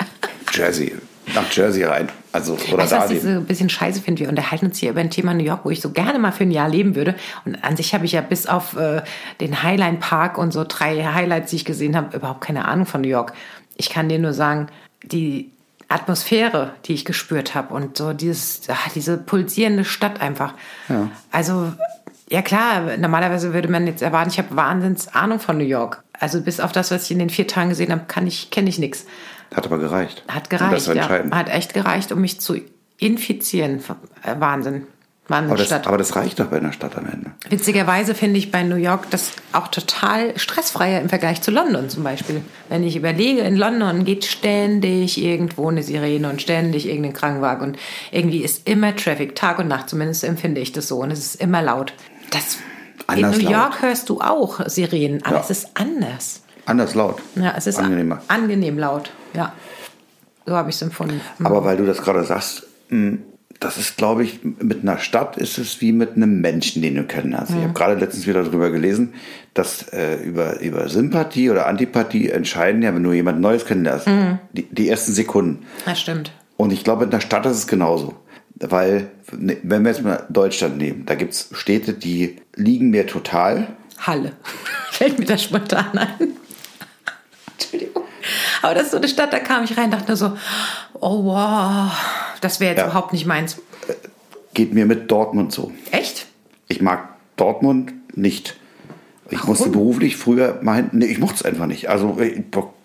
[0.53, 0.93] Jersey
[1.33, 2.09] nach Jersey rein.
[2.31, 4.21] Also, oder weißt, da was ich so ein bisschen scheiße finde?
[4.21, 6.43] Wir unterhalten uns hier über ein Thema New York, wo ich so gerne mal für
[6.43, 7.15] ein Jahr leben würde.
[7.45, 9.01] Und an sich habe ich ja bis auf äh,
[9.39, 13.01] den Highline Park und so drei Highlights, die ich gesehen habe, überhaupt keine Ahnung von
[13.01, 13.33] New York.
[13.77, 14.67] Ich kann dir nur sagen,
[15.03, 15.51] die
[15.87, 20.53] Atmosphäre, die ich gespürt habe und so dieses, ach, diese pulsierende Stadt einfach.
[20.87, 21.09] Ja.
[21.31, 21.73] Also,
[22.29, 26.03] ja klar, normalerweise würde man jetzt erwarten, ich habe Wahnsinns Ahnung von New York.
[26.13, 28.69] Also bis auf das, was ich in den vier Tagen gesehen habe, kann ich, kenne
[28.69, 29.05] ich nichts.
[29.53, 30.23] Hat aber gereicht.
[30.27, 31.09] Hat gereicht, ja.
[31.31, 32.55] Hat echt gereicht, um mich zu
[32.97, 33.83] infizieren.
[34.23, 34.87] Äh, Wahnsinn.
[35.29, 37.31] Aber das, aber das, reicht doch bei einer Stadt am Ende.
[37.49, 42.03] Witzigerweise finde ich bei New York das auch total stressfreier im Vergleich zu London zum
[42.03, 42.41] Beispiel.
[42.67, 47.77] Wenn ich überlege, in London geht ständig irgendwo eine Sirene und ständig irgendein Krankenwagen und
[48.11, 51.35] irgendwie ist immer Traffic, Tag und Nacht, zumindest empfinde ich das so und es ist
[51.35, 51.93] immer laut.
[52.31, 52.57] Das,
[53.15, 53.51] in New laut.
[53.51, 55.41] York hörst du auch Sirenen, aber Ja.
[55.41, 56.40] es ist anders.
[56.65, 57.21] Anders laut.
[57.35, 58.21] Ja, es ist Angenehmer.
[58.27, 59.11] angenehm laut.
[59.33, 59.53] Ja,
[60.45, 61.21] so habe ich es empfunden.
[61.43, 63.17] Aber weil du das gerade sagst, mh,
[63.59, 67.03] das ist, glaube ich, mit einer Stadt ist es wie mit einem Menschen, den du
[67.03, 67.51] kennenlernst.
[67.55, 69.13] Ich habe gerade letztens wieder darüber gelesen,
[69.53, 74.07] dass äh, über, über Sympathie oder Antipathie entscheiden ja, wenn du jemand Neues kennenlernst,
[74.53, 75.63] die, die ersten Sekunden.
[75.85, 76.31] Das stimmt.
[76.57, 78.15] Und ich glaube, in der Stadt ist es genauso.
[78.55, 83.05] Weil, ne, wenn wir jetzt mal Deutschland nehmen, da gibt es Städte, die liegen mir
[83.05, 83.67] total.
[83.99, 84.31] Halle.
[84.91, 86.31] Fällt mir das spontan ein.
[87.63, 88.03] Entschuldigung.
[88.61, 90.37] Aber das ist so eine Stadt, da kam ich rein und dachte nur so,
[90.99, 91.91] oh wow,
[92.41, 92.85] das wäre jetzt Ja.
[92.87, 93.57] überhaupt nicht meins.
[94.53, 95.71] Geht mir mit Dortmund so.
[95.91, 96.27] Echt?
[96.67, 98.57] Ich mag Dortmund nicht.
[99.29, 100.89] Ich musste beruflich früher mal hin.
[100.91, 101.89] Nee, ich mochte es einfach nicht.
[101.89, 102.35] Also, ich,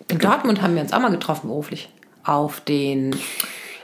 [0.09, 1.89] In Dortmund haben wir uns auch mal getroffen beruflich.
[2.23, 3.17] Auf den,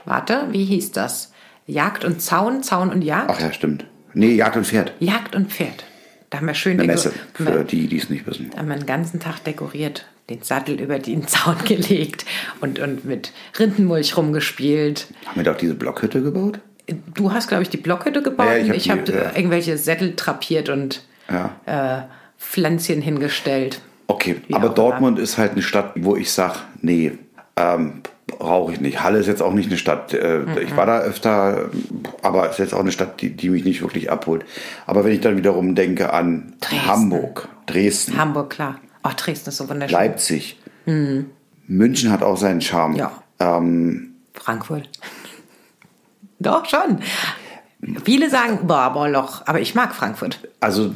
[0.05, 1.31] warte, wie hieß das?
[1.67, 3.29] Jagd und Zaun, Zaun und Jagd?
[3.29, 3.85] ach ja, stimmt.
[4.13, 4.93] Nee, Jagd und Pferd.
[4.99, 5.83] Jagd und Pferd.
[6.33, 8.49] Da haben wir schön Eine Messe, haben wir- für die, die es nicht wissen.
[8.57, 12.25] haben wir den ganzen Tag dekoriert, den Sattel über den Zaun gelegt
[12.59, 15.05] und, und mit Rindenmulch rumgespielt.
[15.27, 16.59] Haben wir doch diese Blockhütte gebaut?
[17.13, 19.35] Du hast, glaube ich, die Blockhütte gebaut Ja, ich und hab habe ja.
[19.35, 21.51] irgendwelche Sättel trapiert und Ja.
[21.67, 22.01] äh,
[22.39, 23.79] Pflänzchen hingestellt.
[24.07, 27.11] Okay, aber auch Dortmund ist halt eine Stadt, wo ich sage, nee,
[27.57, 28.01] ähm,
[28.43, 29.01] brauche ich nicht.
[29.01, 30.13] Halle ist jetzt auch nicht eine Stadt.
[30.13, 31.69] Äh, Ich war da öfter,
[32.21, 34.45] aber ist jetzt auch eine Stadt, die, die mich nicht wirklich abholt.
[34.85, 36.85] Aber wenn ich dann wiederum denke an Dresden.
[36.87, 38.79] Hamburg, Dresden, Hamburg, klar.
[39.03, 39.93] Oh, Dresden ist so wunderschön.
[39.97, 42.95] Leipzig, München hat auch seinen Charme.
[42.95, 43.11] Ja.
[43.39, 44.89] Ähm, Frankfurt.
[46.39, 46.99] Doch, schon.
[48.03, 50.39] Viele sagen, boah, Moloch, aber ich mag Frankfurt.
[50.59, 50.93] also,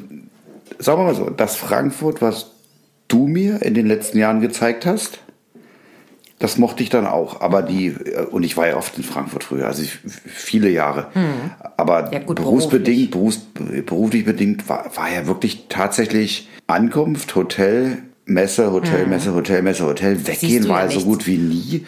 [0.80, 2.52] sagen wir mal so, das Frankfurt, was
[3.08, 5.20] du mir in den letzten Jahren gezeigt hast,
[6.40, 7.42] das mochte ich dann auch.
[7.42, 11.08] Aber die, äh, und ich war ja oft in Frankfurt früher, also ich, viele Jahre.
[11.78, 12.14] Aber Hm.
[12.14, 13.40] Ja, gut, berufsbedingt, berufs,
[13.86, 20.28] beruflich bedingt war, war ja wirklich tatsächlich Ankunft, Hotel, Messe, Hotel, Messe, Hotel, Messe, Hotel.
[20.28, 21.04] Weggehen war ja nichts.
[21.06, 21.86] gut wie nie.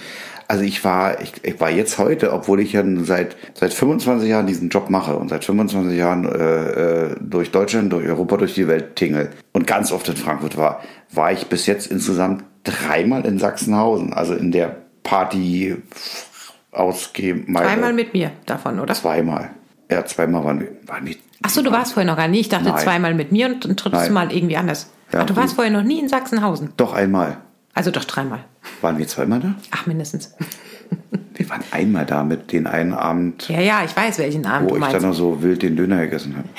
[0.47, 4.47] Also ich war, ich, ich war jetzt heute, obwohl ich ja seit, seit 25 Jahren
[4.47, 8.67] diesen Job mache und seit 25 Jahren äh, äh, durch Deutschland, durch Europa, durch die
[8.67, 10.81] Welt tingle und ganz oft in Frankfurt war,
[11.12, 15.75] war ich bis jetzt insgesamt dreimal in Sachsenhausen, also in der Party
[16.71, 17.69] ausgemeinde.
[17.69, 18.93] Einmal mit mir davon, oder?
[18.93, 19.49] Zweimal.
[19.89, 20.71] Ja, zweimal waren wir.
[20.86, 22.41] Waren wir Achso, du warst vorher noch gar nicht.
[22.41, 22.84] Ich dachte Nein.
[22.84, 24.13] zweimal mit mir und ein drittes Nein.
[24.13, 24.91] Mal irgendwie anders.
[25.12, 26.73] Ja, Ach, du warst vorher noch nie in Sachsenhausen.
[26.77, 27.38] doch einmal.
[27.73, 28.39] Also doch dreimal.
[28.82, 29.55] Waren wir zweimal da?
[29.71, 30.36] Ach, mindestens.
[31.36, 33.47] Wir waren einmal da mit den einen Abend.
[33.47, 36.36] Ja, ja, ich weiß, welchen Abend wo ich dann noch so wild den Döner gegessen
[36.36, 36.49] habe.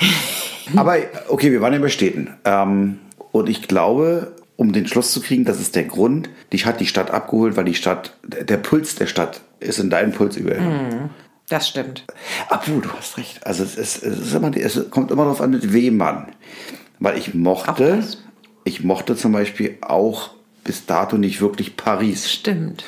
[0.75, 0.95] Aber
[1.27, 2.31] okay, wir waren ja bei Städten.
[2.45, 2.97] Ähm,
[3.31, 6.85] und ich glaube, um den Schluss zu kriegen, das ist der Grund, dich hat die
[6.85, 11.09] Stadt abgeholt, weil die Stadt, der Puls der Stadt ist in deinen Puls übergegangen.
[11.49, 12.05] Das stimmt.
[12.47, 13.43] Obwohl, du hast recht.
[13.43, 16.27] Also es, ist, es, ist immer, es kommt immer darauf an, mit wem man.
[16.99, 18.03] Weil ich mochte,
[18.63, 20.29] ich mochte zum Beispiel auch
[20.63, 22.31] bis dato nicht wirklich Paris.
[22.31, 22.83] Stimmt.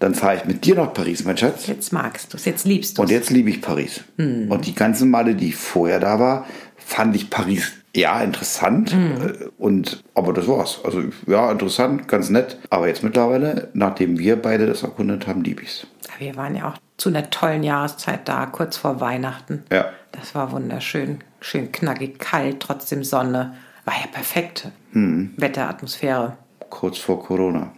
[0.00, 1.68] Dann fahre ich mit dir nach Paris, mein Schatz.
[1.68, 3.12] Jetzt magst du es, jetzt liebst du Und es.
[3.12, 4.04] jetzt liebe ich Paris.
[4.18, 8.92] Und die ganzen Male, die ich vorher da war, fand ich Paris ja interessant.
[8.92, 10.80] Äh, Und aber das war's.
[10.84, 12.58] Also ja, interessant, ganz nett.
[12.70, 15.86] Aber jetzt mittlerweile, nachdem wir beide das erkundet haben, liebe ich's.
[16.18, 19.64] Wir waren ja auch zu einer tollen Jahreszeit da, kurz vor Weihnachten.
[19.72, 19.90] Ja.
[20.12, 21.18] Das war wunderschön.
[21.40, 23.56] Schön knackig kalt, trotzdem Sonne.
[23.84, 24.68] War ja perfekt.
[24.92, 25.34] Hm.
[25.36, 26.36] Wetteratmosphäre.
[26.70, 27.72] Kurz vor Corona.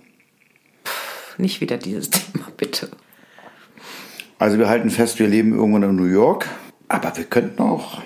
[1.38, 2.90] Nicht wieder dieses Thema, bitte.
[4.38, 6.48] Also wir halten fest, wir leben irgendwann in New York.
[6.88, 8.02] Aber wir könnten auch.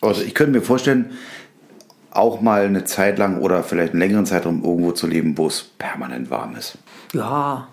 [0.00, 1.10] Also ich könnte mir vorstellen,
[2.10, 5.62] auch mal eine Zeit lang oder vielleicht einen längeren Zeitraum irgendwo zu leben, wo es
[5.62, 6.78] permanent warm ist.
[7.12, 7.68] Ja,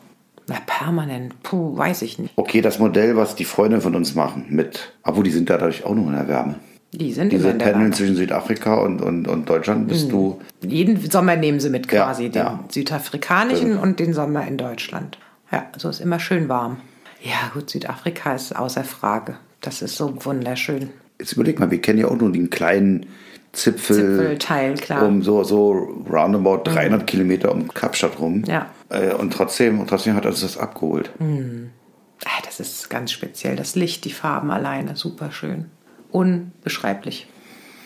[0.48, 1.42] na permanent.
[1.44, 2.34] Puh, weiß ich nicht.
[2.36, 5.96] Okay, das Modell, was die Freunde von uns machen, mit, obwohl die sind dadurch auch
[5.96, 6.56] noch in der Wärme.
[6.92, 10.40] Die sind Diese in der Pendeln zwischen Südafrika und, und, und Deutschland bist du.
[10.62, 12.64] Jeden Sommer nehmen sie mit Ja, quasi, den ja.
[12.70, 15.18] südafrikanischen und den Sommer in Deutschland.
[15.52, 16.78] Ja, so ist immer schön warm.
[17.22, 19.36] Ja, gut, Südafrika ist außer Frage.
[19.62, 20.92] Das ist so wunderschön.
[21.20, 23.06] Jetzt überleg mal, wir kennen ja auch nur den kleinen
[23.54, 25.02] Zipfel, Zipfelteil, klar.
[25.04, 25.08] Mhm.
[25.18, 25.72] um so, so
[26.10, 28.44] roundabout 300 Kilometer um Kapstadt rum.
[28.48, 28.70] Ja.
[28.90, 31.10] Äh, Und trotzdem, und trotzdem hat uns das abgeholt.
[31.22, 33.56] Ah, Das ist ganz speziell.
[33.56, 35.66] Das Licht, die Farben alleine, super schön.
[36.12, 37.28] Unbeschreiblich.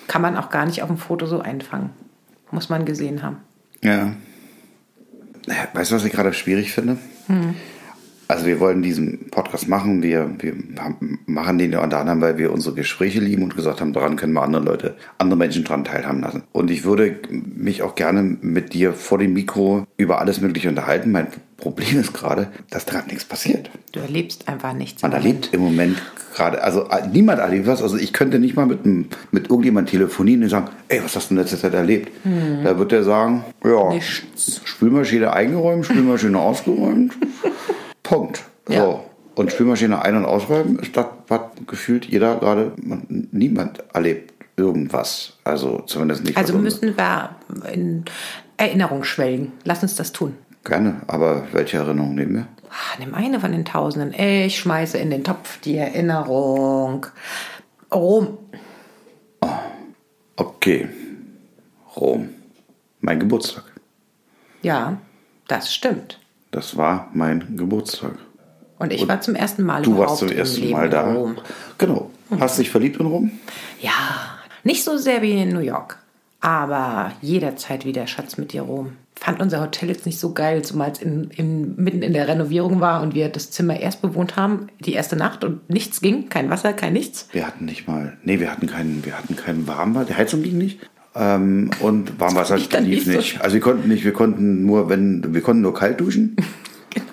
[0.07, 1.91] Kann man auch gar nicht auf dem Foto so einfangen.
[2.51, 3.37] Muss man gesehen haben.
[3.83, 4.13] Ja.
[5.45, 6.97] Naja, Weißt du, was ich gerade schwierig finde?
[7.27, 7.53] Hm.
[8.29, 10.03] Also wir wollen diesen Podcast machen.
[10.03, 13.81] Wir, wir haben, machen den ja unter anderem, weil wir unsere Gespräche lieben und gesagt
[13.81, 16.43] haben, daran können wir andere Leute, andere Menschen dran teilhaben lassen.
[16.51, 21.11] Und ich würde mich auch gerne mit dir vor dem Mikro über alles Mögliche unterhalten.
[21.11, 21.25] Mein
[21.57, 23.71] Problem ist gerade, dass gerade nichts passiert.
[23.93, 25.01] Du erlebst einfach nichts.
[25.01, 25.99] Man erlebt im Moment
[26.35, 27.81] gerade, also äh, niemand erlebt was.
[27.81, 31.33] Also ich könnte nicht mal mit, mit irgendjemandem telefonieren und sagen, ey, was hast du
[31.33, 32.11] in letzter Zeit erlebt?
[32.21, 32.63] Hm.
[32.63, 34.61] Da wird der sagen, ja, Nichts.
[34.65, 37.13] Spülmaschine eingeräumt, Spülmaschine ausgeräumt.
[38.09, 38.43] Punkt.
[38.67, 38.73] So.
[38.73, 38.99] Ja.
[39.35, 42.73] Und Spülmaschine ein- und ausräumen ist das, was gefühlt jeder gerade,
[43.31, 45.37] niemand erlebt irgendwas.
[45.43, 46.35] Also zumindest nicht.
[46.35, 47.35] Also müssen wir
[47.71, 48.03] in
[48.57, 49.53] Erinnerung schwelgen.
[49.63, 50.35] Lass uns das tun.
[50.65, 52.47] Gerne, aber welche Erinnerung nehmen wir?
[52.69, 54.13] Ach, nimm eine von den Tausenden.
[54.13, 57.05] Ich schmeiße in den Topf die Erinnerung.
[57.93, 58.37] Rom.
[59.41, 59.47] Oh,
[60.35, 60.89] okay.
[61.95, 62.29] Rom.
[62.99, 63.63] Mein Geburtstag.
[64.61, 64.97] Ja,
[65.47, 66.19] das stimmt.
[66.51, 68.13] Das war mein Geburtstag.
[68.79, 71.13] Und ich Und war zum ersten Mal Du warst zum ersten Mal da.
[71.13, 71.37] Rom.
[71.77, 72.09] Genau.
[72.39, 73.31] Hast du dich verliebt in Rom?
[73.81, 73.91] Ja,
[74.63, 75.97] nicht so sehr wie in New York.
[76.41, 78.93] Aber jederzeit wieder Schatz mit dir Rom.
[79.15, 82.79] Fand unser Hotel jetzt nicht so geil, zumal es in, in, mitten in der Renovierung
[82.79, 86.49] war und wir das Zimmer erst bewohnt haben, die erste Nacht und nichts ging, kein
[86.49, 87.27] Wasser, kein nichts.
[87.33, 90.57] Wir hatten nicht mal, nee, wir hatten keinen, wir hatten keinen Warmwasser, die Heizung ging
[90.57, 90.79] nicht.
[91.19, 93.07] Ähm, und Warmwasser lief nicht.
[93.07, 93.41] nicht.
[93.41, 96.37] Also wir konnten nicht, wir konnten nur, wenn, wir konnten nur kalt duschen.
[96.89, 97.05] genau.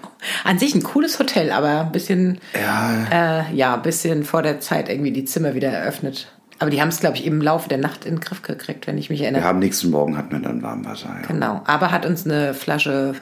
[0.44, 4.60] An sich ein cooles Hotel, aber ein bisschen, ja, äh, ja, ein bisschen vor der
[4.60, 6.28] Zeit irgendwie die Zimmer wieder eröffnet.
[6.58, 8.96] Aber die haben es, glaube ich, im Laufe der Nacht in den Griff gekriegt, wenn
[8.96, 9.42] ich mich erinnere.
[9.42, 11.08] Wir haben nächsten Morgen hatten wir dann Warmwasser.
[11.08, 11.26] Ja.
[11.26, 11.62] Genau.
[11.66, 13.14] Aber hat uns eine Flasche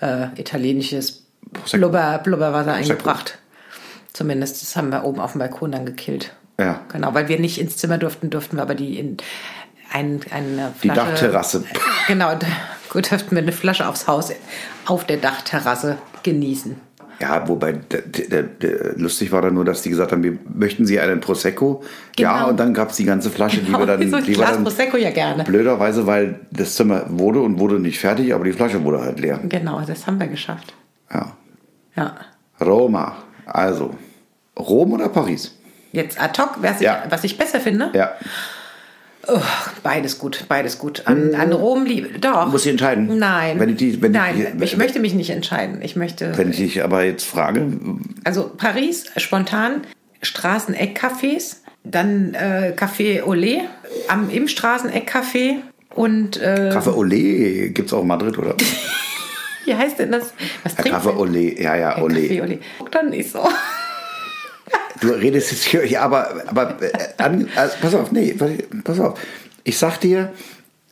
[0.00, 1.24] äh, italienisches
[1.72, 2.92] Blubber, Blubberwasser Prosecco.
[2.92, 3.38] eingebracht.
[4.12, 6.34] Zumindest, das haben wir oben auf dem Balkon dann gekillt.
[6.58, 6.80] Ja.
[6.92, 9.16] Genau, weil wir nicht ins Zimmer durften, durften wir aber die in
[9.94, 10.76] ein, eine Flasche.
[10.82, 11.64] Die Dachterrasse.
[12.08, 12.32] Genau,
[12.90, 14.32] gut, durften wir eine Flasche aufs Haus
[14.86, 16.76] auf der Dachterrasse genießen.
[17.20, 20.84] Ja, wobei der, der, der, lustig war dann nur, dass die gesagt haben, wir möchten
[20.84, 21.84] Sie einen Prosecco.
[22.16, 22.28] Genau.
[22.28, 24.10] Ja, und dann gab es die ganze Flasche, genau, die wir dann.
[24.10, 25.44] So die Glas dann Prosecco ja gerne.
[25.44, 29.38] Blöderweise, weil das Zimmer wurde und wurde nicht fertig, aber die Flasche wurde halt leer.
[29.44, 30.74] Genau, das haben wir geschafft.
[31.12, 31.36] Ja.
[31.96, 32.16] Ja.
[32.60, 33.16] Roma.
[33.46, 33.94] Also,
[34.58, 35.56] Rom oder Paris?
[35.92, 37.04] Jetzt ad hoc, was, ja.
[37.04, 37.90] ich, was ich besser finde?
[37.94, 38.14] Ja.
[39.26, 39.40] Oh,
[39.82, 41.02] beides gut, beides gut.
[41.06, 42.18] An, an Rom liebe.
[42.18, 42.46] Doch.
[42.50, 43.18] Muss ich entscheiden?
[43.18, 43.58] Nein.
[43.58, 45.80] Wenn ich, die, wenn Nein, ich, ich, ich möchte mich nicht entscheiden.
[45.82, 46.36] Ich möchte.
[46.36, 47.66] Wenn ich dich aber jetzt frage.
[48.24, 49.82] Also Paris, spontan,
[50.22, 53.60] Straßeneckcafés, dann äh, Café Olé
[54.08, 55.56] am, im Straßeneckcafé
[55.94, 56.40] und.
[56.40, 58.56] Äh, Café Olé gibt es auch in Madrid, oder?
[59.64, 60.34] Wie heißt denn das?
[60.62, 62.28] Was ja, Café Olé, ja, ja, Olé.
[62.28, 62.58] Café Olé.
[62.90, 63.48] Dann nicht so.
[65.04, 68.34] Du redest jetzt hier, ja, aber, aber äh, an, also, pass auf, nee,
[68.84, 69.20] pass auf.
[69.62, 70.32] Ich sag dir,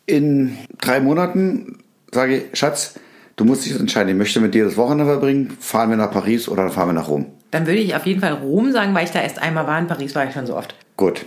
[0.05, 1.79] in drei Monaten
[2.13, 2.95] sage ich, Schatz,
[3.37, 6.47] du musst dich entscheiden, ich möchte mit dir das Wochenende verbringen, fahren wir nach Paris
[6.47, 7.25] oder fahren wir nach Rom?
[7.53, 9.79] Dann würde ich auf jeden Fall Rom sagen, weil ich da erst einmal war.
[9.79, 10.75] In Paris war ich schon so oft.
[10.99, 11.25] Gut.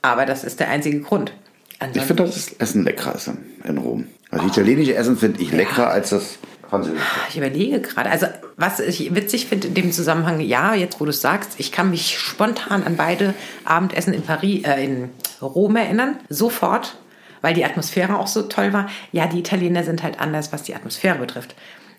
[0.00, 1.34] Aber das ist der einzige Grund.
[1.80, 3.30] Ansonsten ich finde, das Essen leckerer ist
[3.64, 4.06] in Rom.
[4.30, 5.90] Also italienische Essen finde ich leckerer ja.
[5.90, 7.04] als das französische.
[7.28, 8.10] Ich überlege gerade.
[8.10, 8.26] Also
[8.56, 11.90] was ich witzig finde in dem Zusammenhang, ja, jetzt wo du es sagst, ich kann
[11.90, 16.18] mich spontan an beide Abendessen in Paris, äh, in Rom erinnern.
[16.28, 16.96] Sofort.
[17.42, 18.88] Weil die Atmosphäre auch so toll war.
[19.12, 21.54] Ja, die Italiener sind halt anders, was die Atmosphäre betrifft.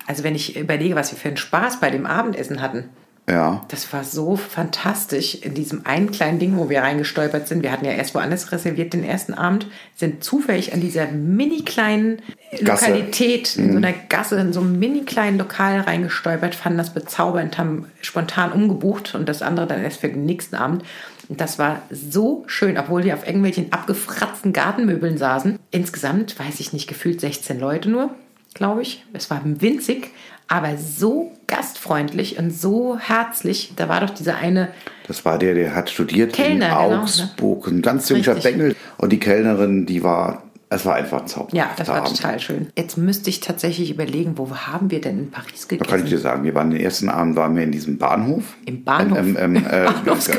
[0.07, 2.89] Also wenn ich überlege, was wir für einen Spaß bei dem Abendessen hatten.
[3.29, 3.65] Ja.
[3.67, 7.61] Das war so fantastisch in diesem einen kleinen Ding, wo wir reingestolpert sind.
[7.61, 12.21] Wir hatten ja erst woanders reserviert den ersten Abend, sind zufällig an dieser mini kleinen
[12.61, 13.83] Lokalität, in so mhm.
[13.83, 19.13] einer Gasse, in so einem mini kleinen Lokal reingestolpert, fanden das bezaubernd, haben spontan umgebucht
[19.13, 20.83] und das andere dann erst für den nächsten Abend.
[21.27, 25.59] Und das war so schön, obwohl wir auf irgendwelchen abgefratzten Gartenmöbeln saßen.
[25.71, 28.11] Insgesamt, weiß ich nicht, gefühlt 16 Leute nur,
[28.53, 29.03] glaube ich.
[29.11, 30.11] Es war winzig,
[30.47, 33.73] aber so gastfreundlich und so herzlich.
[33.75, 34.69] Da war doch dieser eine.
[35.07, 37.79] Das war der, der hat studiert Kellner, in Augsburg, genau, ne?
[37.79, 38.75] ein ganz junger Bengel.
[38.97, 41.53] Und die Kellnerin, die war es war einfach zauberhaft.
[41.53, 42.67] Ja, das war total schön.
[42.77, 45.89] Jetzt müsste ich tatsächlich überlegen, wo haben wir denn in Paris gegessen?
[45.89, 48.43] Da kann ich dir sagen, wir waren den ersten Abend waren wir in diesem Bahnhof.
[48.65, 49.17] Im Bahnhof?
[49.17, 49.87] Ähm, ähm, äh,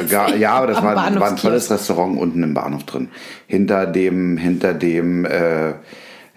[0.38, 3.08] ja, aber das war, war, ein tolles Restaurant unten im Bahnhof drin.
[3.46, 5.72] Hinter dem, hinter dem äh,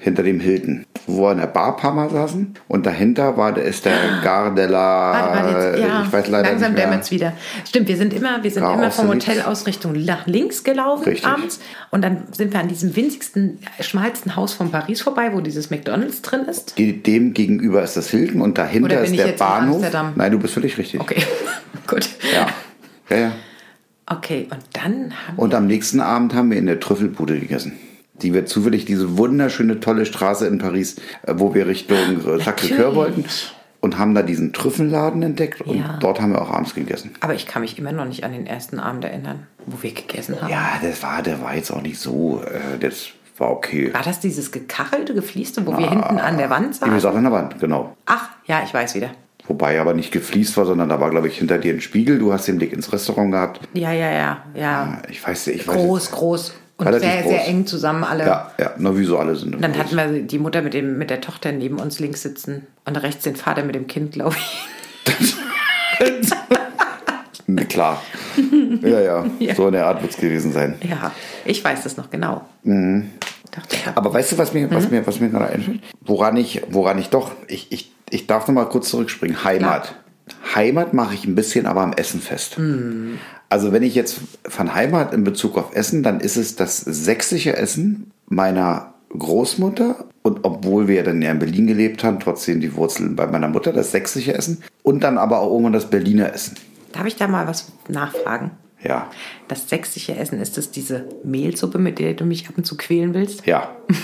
[0.02, 2.56] hinter dem Hilton, wo wir in der Bar Parma saßen.
[2.68, 5.12] Und dahinter war ist der Gardella.
[5.14, 7.34] Warte, warte, ja, ich weiß leider langsam dämmert wieder.
[7.68, 11.28] Stimmt, wir sind immer, wir sind immer vom Hotel aus Richtung nach links gelaufen Richtig.
[11.28, 11.60] abends.
[11.92, 16.24] Und dann sind wir an diesem winzigsten, schmalsten Haus von Paris vorbei, wo dieses McDonalds
[16.24, 16.74] drin ist.
[16.80, 19.86] Dem gegenüber ist das Hilton und dahinter ist der Bahnhof.
[20.16, 21.00] Nein, du bist völlig richtig.
[21.00, 21.22] Okay,
[21.88, 22.10] gut.
[22.34, 22.48] Ja.
[23.12, 23.32] Ja, ja.
[24.08, 27.74] Okay, und dann haben Und am nächsten Abend haben wir in der Trüffelbude gegessen
[28.22, 32.96] die wir zufällig diese wunderschöne, tolle Straße in Paris, äh, wo wir Richtung äh, Sacré-Cœur
[32.96, 33.26] wollten.
[33.82, 35.98] und haben da diesen Trüffelladen entdeckt und Ja.
[36.00, 37.12] dort haben wir auch abends gegessen.
[37.20, 40.40] Aber ich kann mich immer noch nicht an den ersten Abend erinnern, wo wir gegessen
[40.40, 40.52] haben.
[40.52, 43.08] Ja, das war, der war jetzt auch nicht so, äh, das
[43.40, 43.92] war okay.
[43.92, 47.00] War das dieses gekachelte, gefließte, wo wir hinten an der Wand saßen?
[47.00, 47.96] Sache an der Wand, genau.
[48.06, 49.10] Ach, ja, ich weiß wieder.
[49.48, 52.20] Wobei aber nicht gefliest war, sondern da war, glaube ich, hinter dir ein Spiegel.
[52.20, 53.62] Du hast den Blick ins Restaurant gehabt.
[53.74, 55.02] Ja, ja, ja, ja.
[55.10, 57.32] Ich weiß, ich weiß Groß, groß und Relativ sehr, groß.
[57.32, 58.26] sehr eng zusammen alle.
[58.26, 59.56] Ja, ja, na, wie so alle sind.
[59.56, 62.66] Und dann hatten wir die Mutter mit, dem, mit der Tochter neben uns links sitzen
[62.86, 64.68] und rechts den Vater mit dem Kind, glaube ich.
[67.48, 68.02] Na, Klar.
[68.82, 69.56] ja, ja, Ja.
[69.56, 70.76] So in der Art wird es gewesen sein.
[70.82, 71.12] Ja,
[71.46, 72.42] ich weiß das noch genau.
[72.64, 73.12] Mhm.
[73.96, 74.72] Aber weißt du, was mir, Mhm.
[74.74, 75.82] was mir, was mir gerade einfällt?
[76.02, 79.44] Woran ich, woran ich doch, ich, ich, ich darf noch mal kurz zurückspringen.
[79.44, 79.96] Heimat.
[80.56, 82.58] Heimat mache ich ein bisschen, aber am Essen fest.
[82.58, 83.18] Mhm.
[83.50, 87.56] Also wenn ich jetzt von Heimat in Bezug auf Essen, dann ist es das sächsische
[87.58, 92.76] Essen meiner Großmutter und obwohl wir ja dann ja in Berlin gelebt haben, trotzdem die
[92.76, 96.56] Wurzeln bei meiner Mutter, das sächsische Essen und dann aber auch irgendwann das Berliner Essen.
[96.94, 98.52] Darf ich da mal was nachfragen?
[98.84, 99.12] Ja,
[99.48, 103.14] Das sächsische Essen, ist das diese Mehlsuppe, mit der du mich ab und zu quälen
[103.14, 103.46] willst?
[103.46, 103.76] ja.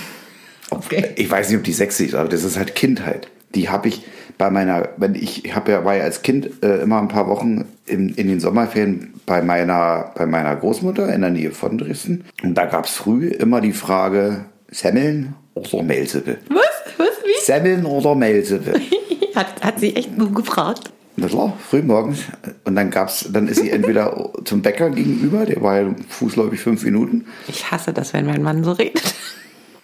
[0.70, 1.12] Okay.
[1.16, 3.28] Ich weiß nicht, ob die sächsisch ist, aber das ist halt Kindheit.
[3.54, 4.04] Die habe ich
[4.38, 7.64] bei meiner, wenn ich, habe ja, war ja als Kind äh, immer ein paar Wochen
[7.86, 12.24] in, in den Sommerferien bei meiner, bei meiner Großmutter in der Nähe von Dresden.
[12.42, 16.38] Und da gab es früh immer die Frage, Semmeln oder Mehlsuppe.
[16.48, 16.98] Was?
[16.98, 17.08] Was?
[17.24, 17.44] Wie?
[17.44, 18.74] Semmeln oder Mehlsuppe.
[19.34, 20.90] Hat, hat sie echt nur gefragt.
[21.16, 22.20] Das war früh morgens.
[22.64, 26.82] Und dann gab's, dann ist sie entweder zum Bäcker gegenüber, der war ja fußläufig fünf
[26.84, 27.26] Minuten.
[27.46, 29.14] Ich hasse das, wenn mein Mann so redet.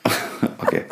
[0.58, 0.82] Okay.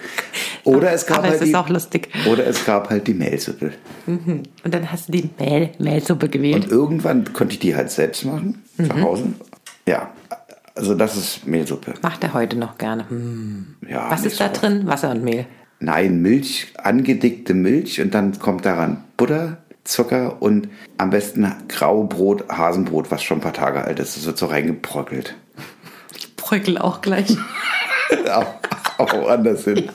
[0.64, 2.08] Oder es gab Aber halt es ist die, auch lustig.
[2.30, 3.72] Oder es gab halt die Mehlsuppe.
[4.06, 6.64] Und dann hast du die Mehl, Mehlsuppe gewählt.
[6.66, 8.86] Und irgendwann konnte ich die halt selbst machen, Mhm.
[8.90, 9.24] zu Hause.
[9.86, 10.10] Ja,
[10.74, 11.94] also das ist Mehlsuppe.
[12.02, 13.08] Macht er heute noch gerne.
[13.10, 13.74] Hm.
[13.88, 14.60] Ja, Was ist da so.
[14.60, 14.86] drin?
[14.86, 15.46] Wasser und Mehl.
[15.80, 23.10] Nein, Milch, angedickte Milch und dann kommt daran Butter, Zucker und am besten Graubrot, Hasenbrot,
[23.10, 24.16] was schon ein paar Tage alt ist.
[24.16, 25.34] Das wird so reingebröckelt.
[26.16, 27.36] Ich bröckel auch gleich.
[28.98, 29.90] auch, woanders hin.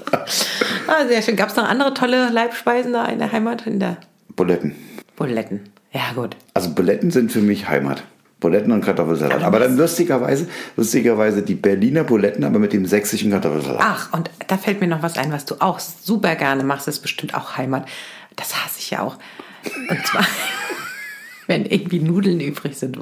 [0.88, 1.36] Ah, sehr schön.
[1.36, 3.68] Gab es noch andere tolle Leibspeisen da in der Heimat?
[3.68, 3.98] In der
[4.36, 4.76] Buletten.
[5.16, 5.70] Buletten.
[5.92, 6.36] Ja, gut.
[6.54, 8.04] Also Buletten sind für mich Heimat.
[8.40, 9.44] Buletten und Kartoffelsalat.
[9.44, 13.82] Aber dann lustigerweise, lustigerweise die Berliner Buletten, aber mit dem sächsischen Kartoffelsalat.
[13.82, 16.88] Ach, und da fällt mir noch was ein, was du auch super gerne machst.
[16.88, 17.88] Das ist bestimmt auch Heimat.
[18.36, 19.18] Das hasse ich ja auch.
[19.90, 20.26] Und zwar,
[21.48, 23.00] wenn irgendwie Nudeln übrig sind.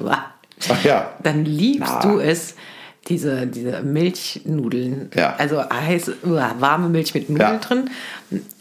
[0.70, 1.12] Ach ja.
[1.22, 2.00] dann liebst Na.
[2.00, 2.54] du es,
[3.08, 5.10] diese, diese Milchnudeln.
[5.14, 5.34] Ja.
[5.36, 7.58] Also heiß, warme Milch mit Nudeln Ja.
[7.58, 7.90] drin.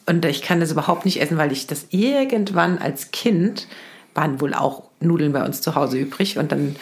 [0.06, 3.68] Und ich kann das überhaupt nicht essen, weil ich das irgendwann als Kind
[4.14, 6.38] waren wohl auch Nudeln bei uns zu Hause übrig.
[6.38, 6.76] Und dann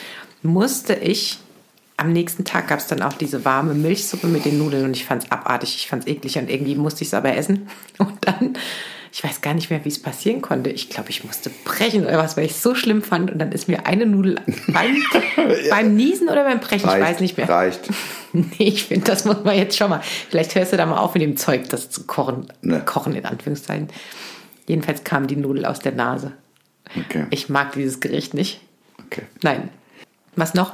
[0.44, 1.40] musste ich,
[1.98, 5.06] am nächsten Tag gab es dann auch diese warme Milchsuppe mit den Nudeln und ich
[5.06, 7.68] fand es abartig, ich fand es eklig und irgendwie musste ich es aber essen.
[7.98, 8.54] Und dann,
[9.16, 10.72] ich weiß gar nicht mehr, wie es passieren konnte.
[10.72, 13.30] Ich glaube, ich musste brechen oder was, weil ich es so schlimm fand.
[13.30, 14.98] Und dann ist mir eine Nudel beim,
[15.70, 17.48] beim Niesen oder beim Brechen, ich weiß nicht mehr.
[17.48, 17.90] Reicht.
[18.36, 20.02] Nee, ich finde, das muss man jetzt schon mal.
[20.02, 22.48] Vielleicht hörst du da mal auf mit dem Zeug, das zu kochen.
[22.64, 22.82] Ne.
[22.84, 23.90] Kochen in Anführungszeichen.
[24.66, 26.32] Jedenfalls kam die Nudel aus der Nase.
[26.98, 27.28] Okay.
[27.30, 28.60] Ich mag dieses Gericht nicht.
[29.06, 29.22] okay.
[29.44, 29.70] Nein.
[30.36, 30.74] Was noch?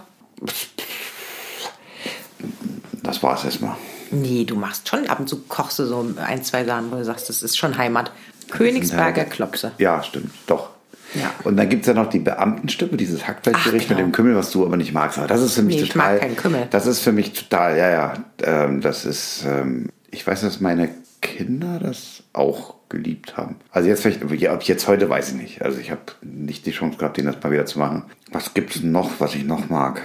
[3.03, 3.75] Das war's erstmal.
[4.11, 7.05] Nee, du machst schon ab und zu kochst du so ein, zwei Sachen, wo du
[7.05, 8.11] sagst, das ist schon Heimat.
[8.49, 9.71] Königsberger Klopse.
[9.77, 10.31] Ja, stimmt.
[10.47, 10.69] Doch.
[11.15, 11.31] Ja.
[11.43, 14.09] Und dann gibt es ja noch die Beamtenstippe, dieses Hackfleischgericht Ach, mit genau.
[14.09, 15.17] dem Kümmel, was du aber nicht magst.
[15.17, 16.19] Aber das ist für mich Nee, ich mag total.
[16.19, 16.67] keinen Kümmel.
[16.69, 18.13] Das ist für mich total, ja, ja.
[18.43, 20.89] Ähm, das ist, ähm, ich weiß, dass meine
[21.21, 23.55] Kinder das auch geliebt haben.
[23.71, 25.61] Also jetzt vielleicht, ja, ob jetzt heute weiß ich nicht.
[25.63, 28.03] Also ich habe nicht die Chance gehabt, denen das mal wieder zu machen.
[28.31, 30.01] Was gibt es noch, was ich noch mag?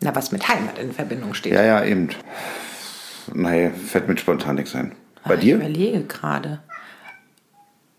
[0.00, 1.52] Na, was mit Heimat in Verbindung steht.
[1.54, 2.08] Ja, ja, eben.
[3.34, 4.92] Nee, fällt mir spontan nichts ein.
[5.24, 5.56] Bei Ich dir?
[5.56, 6.60] überlege gerade.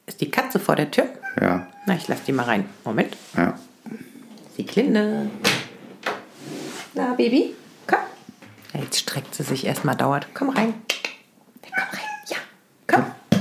[0.05, 1.05] Ist die Katze vor der Tür?
[1.41, 2.65] Ja, Na, ich lass die mal rein.
[2.83, 3.15] Moment.
[3.35, 3.57] ja.
[4.57, 5.29] Die Klinde.
[6.95, 7.53] Na, Baby,
[7.85, 7.99] komm.
[8.73, 10.27] Ja, jetzt streckt sie sich erstmal dauert.
[10.33, 10.73] Komm rein.
[11.61, 11.99] Komm rein.
[12.27, 12.37] Ja,
[12.87, 13.05] komm.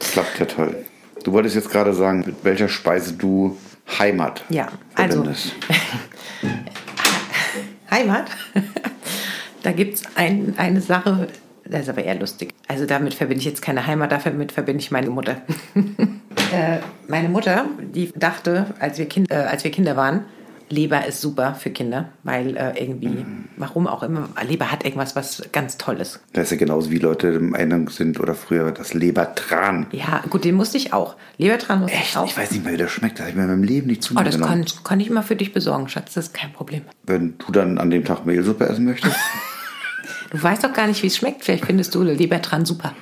[0.00, 0.84] Klappt ja toll.
[1.22, 3.56] Du wolltest jetzt gerade sagen, mit welcher Speise du
[3.98, 5.52] Heimat Ja, also- verbindest.
[7.90, 8.30] Heimat.
[9.62, 11.28] Da gibt es ein, eine Sache,
[11.64, 12.52] das ist aber eher lustig.
[12.68, 15.42] Also damit verbinde ich jetzt keine Heimat, damit verbinde ich meine Mutter.
[15.74, 20.24] äh, meine Mutter, die dachte, als wir, kind, äh, als wir Kinder waren,
[20.72, 23.26] Leber ist super für Kinder, weil äh, irgendwie,
[23.58, 26.20] warum auch immer, Leber hat irgendwas, was ganz Tolles.
[26.32, 29.86] Das ist ja genauso wie Leute der Meinung sind oder früher das Lebertran.
[29.92, 31.16] Ja, gut, den musste ich auch.
[31.36, 32.16] Lebertran musste ich Echt?
[32.16, 32.26] auch.
[32.26, 33.18] Ich weiß nicht mal, wie das schmeckt.
[33.18, 35.22] Das habe ich mir in meinem Leben nicht zu Oh, das kann, kann ich mal
[35.22, 36.82] für dich besorgen, Schatz, das ist kein Problem.
[37.04, 39.16] Wenn du dann an dem Tag Mehlsuppe essen möchtest.
[40.32, 41.44] Du weißt doch gar nicht, wie es schmeckt.
[41.44, 42.94] Vielleicht findest du Lebertran super.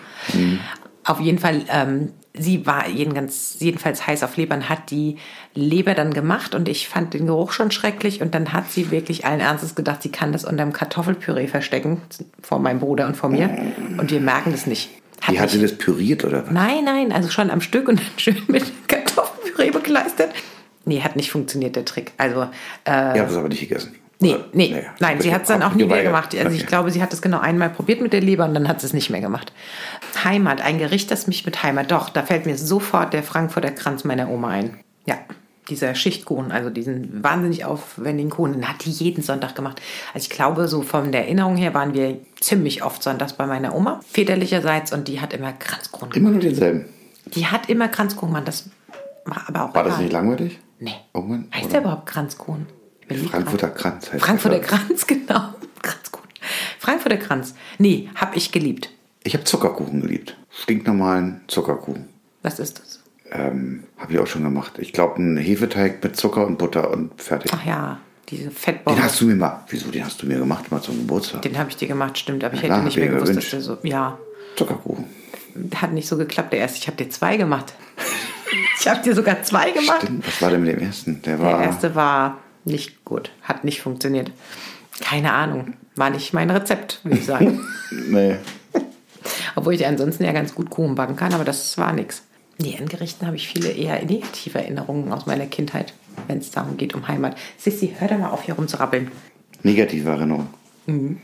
[1.04, 5.16] Auf jeden Fall, ähm, sie war jeden ganz, jedenfalls heiß auf Leber und hat die
[5.54, 9.24] Leber dann gemacht und ich fand den Geruch schon schrecklich und dann hat sie wirklich
[9.24, 12.02] allen Ernstes gedacht, sie kann das unter dem Kartoffelpüree verstecken,
[12.42, 14.90] vor meinem Bruder und vor mir und wir merken das nicht.
[15.22, 16.50] Hat Wie hat sie das püriert oder was?
[16.50, 20.30] Nein, nein, also schon am Stück und dann schön mit Kartoffelpüree bekleistert.
[20.84, 22.12] Nee, hat nicht funktioniert, der Trick.
[22.16, 22.42] Also,
[22.84, 23.94] äh, Ihr habt es aber nicht gegessen.
[24.22, 26.34] Nee, nee, nee nein, sie hat es dann auch nie mehr gemacht.
[26.34, 26.56] Also okay.
[26.56, 28.86] ich glaube, sie hat es genau einmal probiert mit der Leber und dann hat sie
[28.86, 29.52] es nicht mehr gemacht.
[30.22, 34.04] Heimat, ein Gericht, das mich mit Heimat, doch, da fällt mir sofort der Frankfurter Kranz
[34.04, 34.80] meiner Oma ein.
[35.06, 35.16] Ja,
[35.70, 39.80] dieser Schichtkuchen, also diesen wahnsinnig aufwendigen Kuchen, den hat die jeden Sonntag gemacht.
[40.12, 43.74] Also ich glaube, so von der Erinnerung her waren wir ziemlich oft sonntags bei meiner
[43.74, 46.16] Oma, väterlicherseits, und die hat immer Kranzkuchen gemacht.
[46.16, 46.84] Immer nur denselben?
[47.26, 48.68] Die hat immer Kranzkuchen gemacht, das
[49.24, 49.74] war aber auch...
[49.74, 50.58] War das nicht langweilig?
[50.78, 50.94] Nee.
[51.14, 51.72] Irgendwann, heißt oder?
[51.72, 52.66] der überhaupt Kranzkuchen?
[53.18, 55.54] Frankfurter Kranz heißt Frankfurter Kranz, genau.
[55.82, 56.28] Kranzkuchen.
[56.78, 57.54] Frankfurter Kranz.
[57.78, 58.90] Nee, hab ich geliebt.
[59.22, 60.36] Ich habe Zuckerkuchen geliebt.
[60.50, 62.08] Stinknormalen Zuckerkuchen.
[62.42, 63.00] Was ist das?
[63.32, 64.78] Ähm, habe ich auch schon gemacht.
[64.78, 67.52] Ich glaube, ein Hefeteig mit Zucker und Butter und fertig.
[67.54, 67.98] Ach ja,
[68.28, 68.98] diese Fettbombe.
[68.98, 71.42] Den hast du mir mal, wieso, den hast du mir gemacht mal zum Geburtstag?
[71.42, 73.52] Den habe ich dir gemacht, stimmt, aber ich hätte nicht mehr gewusst, gewünscht.
[73.52, 74.18] dass der so, ja.
[74.56, 75.04] Zuckerkuchen.
[75.76, 76.78] Hat nicht so geklappt, der erste.
[76.78, 77.74] Ich habe dir zwei gemacht.
[78.80, 80.02] ich habe dir sogar zwei gemacht.
[80.02, 81.22] Stimmt, was war denn mit dem ersten?
[81.22, 83.30] Der, war der erste war nicht gut.
[83.42, 84.30] Hat nicht funktioniert.
[85.00, 85.74] Keine Ahnung.
[85.96, 87.60] War nicht mein Rezept, würde ich sagen.
[87.90, 88.36] nee.
[89.54, 92.22] Obwohl ich ansonsten ja ganz gut Kuchen backen kann, aber das war nichts.
[92.58, 95.94] Nee, an Gerichten habe ich viele eher negative Erinnerungen aus meiner Kindheit,
[96.28, 97.36] wenn es darum geht, um Heimat.
[97.56, 99.10] Sissi, hör doch mal auf, hier rumzurappeln.
[99.62, 100.48] Negative Erinnerungen.
[100.86, 101.20] Mhm.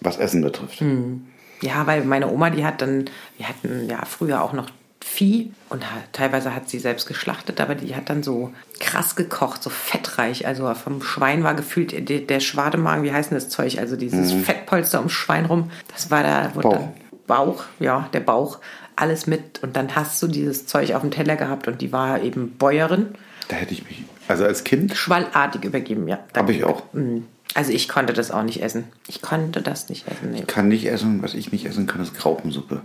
[0.00, 0.80] Was Essen betrifft.
[0.80, 1.26] Mhm.
[1.60, 4.70] Ja, weil meine Oma, die hat dann, wir hatten ja früher auch noch
[5.02, 5.82] Vieh und
[6.12, 10.46] teilweise hat sie selbst geschlachtet, aber die hat dann so krass gekocht, so fettreich.
[10.46, 13.78] Also vom Schwein war gefühlt der, der Schwademagen, wie heißt denn das Zeug?
[13.78, 14.44] Also dieses mhm.
[14.44, 16.72] Fettpolster ums Schwein rum, das war da Bauch.
[16.74, 16.92] Dann
[17.26, 18.58] Bauch, ja, der Bauch,
[18.96, 19.62] alles mit.
[19.62, 23.14] Und dann hast du dieses Zeug auf dem Teller gehabt und die war eben Bäuerin.
[23.48, 24.94] Da hätte ich mich, also als Kind.
[24.96, 26.18] Schwallartig übergeben, ja.
[26.36, 26.82] Habe ich auch.
[26.92, 27.26] Mhm.
[27.54, 28.84] Also ich konnte das auch nicht essen.
[29.08, 30.32] Ich konnte das nicht essen.
[30.32, 30.40] Nee.
[30.40, 32.82] Ich kann nicht essen, was ich nicht essen kann, ist Graupensuppe.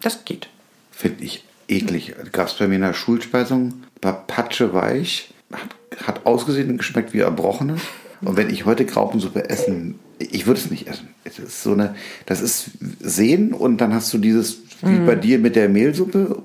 [0.00, 0.48] Das geht.
[0.92, 2.14] Finde ich eklig.
[2.32, 7.12] Gab es bei mir in der Schulspeisung, war Patsche weich, hat, hat ausgesehen und geschmeckt
[7.12, 7.80] wie Erbrochenes.
[8.22, 11.08] Und wenn ich heute Graupensuppe essen, ich würde es nicht essen.
[11.24, 11.94] Es ist so eine,
[12.26, 15.06] das ist sehen und dann hast du dieses, wie mhm.
[15.06, 16.42] bei dir mit der Mehlsuppe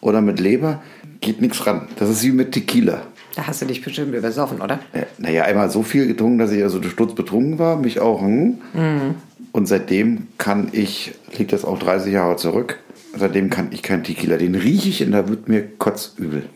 [0.00, 0.82] oder mit Leber,
[1.20, 1.88] geht nichts ran.
[1.96, 3.02] Das ist wie mit Tequila.
[3.34, 4.80] Da hast du dich bestimmt übersoffen, oder?
[4.94, 8.20] Ja, naja, einmal so viel getrunken, dass ich also sturzbetrunken war, mich auch.
[8.20, 8.58] Hm.
[8.74, 9.14] Mhm.
[9.52, 12.78] Und seitdem kann ich, liegt das auch 30 Jahre zurück,
[13.16, 14.36] seitdem kann ich keinen Tequila.
[14.36, 16.48] Den rieche ich und da wird mir kotzübel.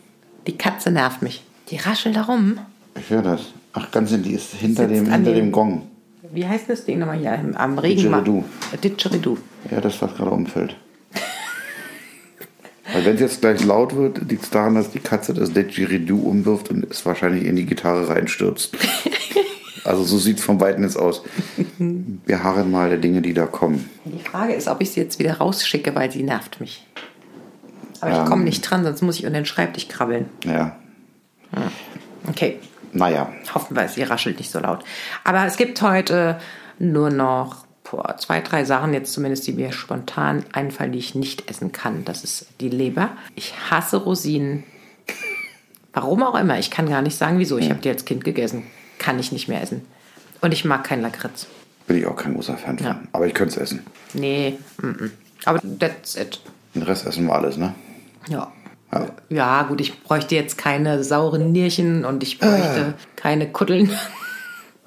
[0.47, 1.43] Die Katze nervt mich.
[1.69, 2.59] Die raschelt da rum.
[2.99, 3.53] Ich höre das.
[3.73, 5.83] Ach, ganz in die ist hinter, dem, hinter dem Gong.
[6.31, 7.39] Wie heißt das Ding nochmal hier?
[7.55, 8.43] Am Regenmann.
[8.83, 9.37] Didgeridoo.
[9.69, 10.75] Ja, das, was gerade umfällt.
[12.93, 16.19] Weil wenn es jetzt gleich laut wird, liegt es daran, dass die Katze das Didgeridoo
[16.19, 18.75] umwirft und es wahrscheinlich in die Gitarre reinstürzt.
[19.87, 21.23] Also so sieht es vom Weiten jetzt aus.
[21.77, 23.89] Wir harren mal der Dinge, die da kommen.
[24.03, 26.85] Die Frage ist, ob ich sie jetzt wieder rausschicke, weil sie nervt mich.
[28.01, 30.25] Aber ähm, ich komme nicht dran, sonst muss ich unter den Schreibtisch krabbeln.
[30.43, 30.75] Ja.
[32.27, 32.59] Okay.
[32.91, 33.31] Naja.
[33.55, 34.83] Hoffen wir, sie raschelt nicht so laut.
[35.23, 36.37] Aber es gibt heute
[36.79, 41.49] nur noch boah, zwei, drei Sachen, jetzt zumindest, die mir spontan einfallen, die ich nicht
[41.49, 42.03] essen kann.
[42.03, 43.11] Das ist die Leber.
[43.35, 44.65] Ich hasse Rosinen.
[45.93, 46.59] Warum auch immer.
[46.59, 47.57] Ich kann gar nicht sagen, wieso.
[47.57, 48.63] Ich habe die als Kind gegessen
[49.07, 49.83] kann ich nicht mehr essen.
[50.41, 51.47] Und ich mag kein Lakritz.
[51.87, 52.95] Bin ich auch kein großer Fan ja.
[52.95, 53.07] von.
[53.13, 53.85] Aber ich könnte es essen.
[54.13, 55.11] Nee, m -m.
[55.45, 56.41] aber that's it.
[56.75, 57.73] Den Rest essen wir alles, ne?
[58.27, 58.51] Ja.
[58.91, 59.07] ja.
[59.29, 63.15] Ja, gut, ich bräuchte jetzt keine sauren Nierchen und ich bräuchte äh.
[63.15, 63.89] keine Kuddeln.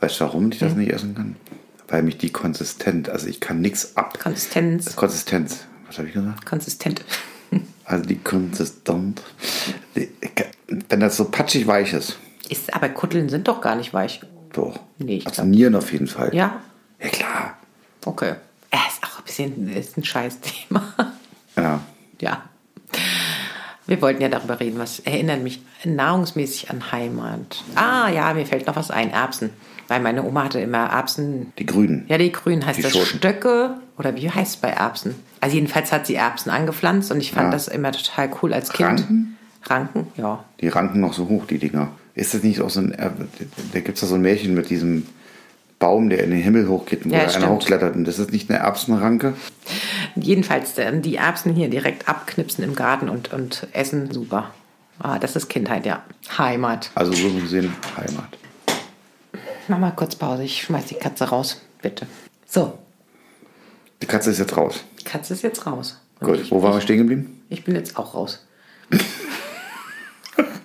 [0.01, 0.81] Weißt du, warum ich das hm.
[0.81, 1.37] nicht essen kann?
[1.89, 4.19] Weil mich die Konsistenz, also ich kann nichts ab.
[4.21, 4.97] Konsistenz.
[4.97, 5.65] Konsistenz.
[5.87, 6.45] Was habe ich gesagt?
[6.45, 7.05] Konsistent.
[7.87, 9.23] Also die Konsistenz.
[10.91, 12.19] Wenn das so patschig weich ist.
[12.49, 14.21] Ist, aber Kutteln sind doch gar nicht weich.
[14.53, 14.81] Doch.
[14.99, 16.35] Nee, ich also Nieren auf jeden Fall.
[16.35, 16.61] Ja?
[17.01, 17.59] Ja, klar.
[18.05, 18.35] Okay.
[18.71, 20.83] Es ist auch ein bisschen ist ein Scheißthema.
[21.57, 21.81] Ja.
[22.21, 22.43] Ja.
[23.87, 27.65] Wir wollten ja darüber reden, was erinnert mich nahrungsmäßig an Heimat.
[27.75, 29.51] Ah, ja, mir fällt noch was ein, Erbsen.
[29.89, 31.53] Weil meine Oma hatte immer Erbsen.
[31.59, 32.05] Die grünen.
[32.07, 33.19] Ja, die grünen heißt die das Schoten.
[33.19, 33.75] Stöcke.
[33.99, 35.17] Oder wie heißt es bei Erbsen?
[35.41, 37.51] Also jedenfalls hat sie Erbsen angepflanzt und ich fand ja.
[37.51, 39.01] das immer total cool als Kind.
[39.01, 39.37] Ranken?
[39.65, 40.45] Ranken, ja.
[40.61, 41.89] Die ranken noch so hoch, die Dinger.
[42.15, 43.11] Ist das nicht auch so ein, äh,
[43.73, 45.07] da gibt es da so ein Märchen mit diesem
[45.79, 47.97] Baum, der in den Himmel hochgeht, wo ja, einer hochklettert.
[47.97, 49.35] Und das ist nicht eine Erbsenranke?
[50.15, 54.51] Jedenfalls die Erbsen hier direkt abknipsen im Garten und, und essen, super.
[54.99, 56.05] Ah, das ist Kindheit, ja.
[56.37, 56.91] Heimat.
[56.95, 58.29] Also so gesehen Heimat.
[59.69, 62.07] Mach mal kurz Pause, ich schmeiß die Katze raus, bitte.
[62.47, 62.79] So.
[64.03, 64.85] Die Katze ist jetzt raus.
[64.99, 65.99] Die Katze ist jetzt raus.
[66.21, 67.43] Gut, wo waren wir stehen geblieben?
[67.49, 68.45] Ich bin jetzt auch raus.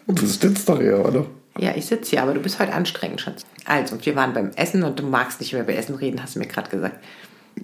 [0.08, 1.26] Du sitzt doch hier, oder?
[1.58, 3.46] Ja, ich sitze hier, aber du bist heute anstrengend, Schatz.
[3.66, 6.40] Also, wir waren beim Essen und du magst nicht mehr über Essen reden, hast du
[6.40, 7.04] mir gerade gesagt.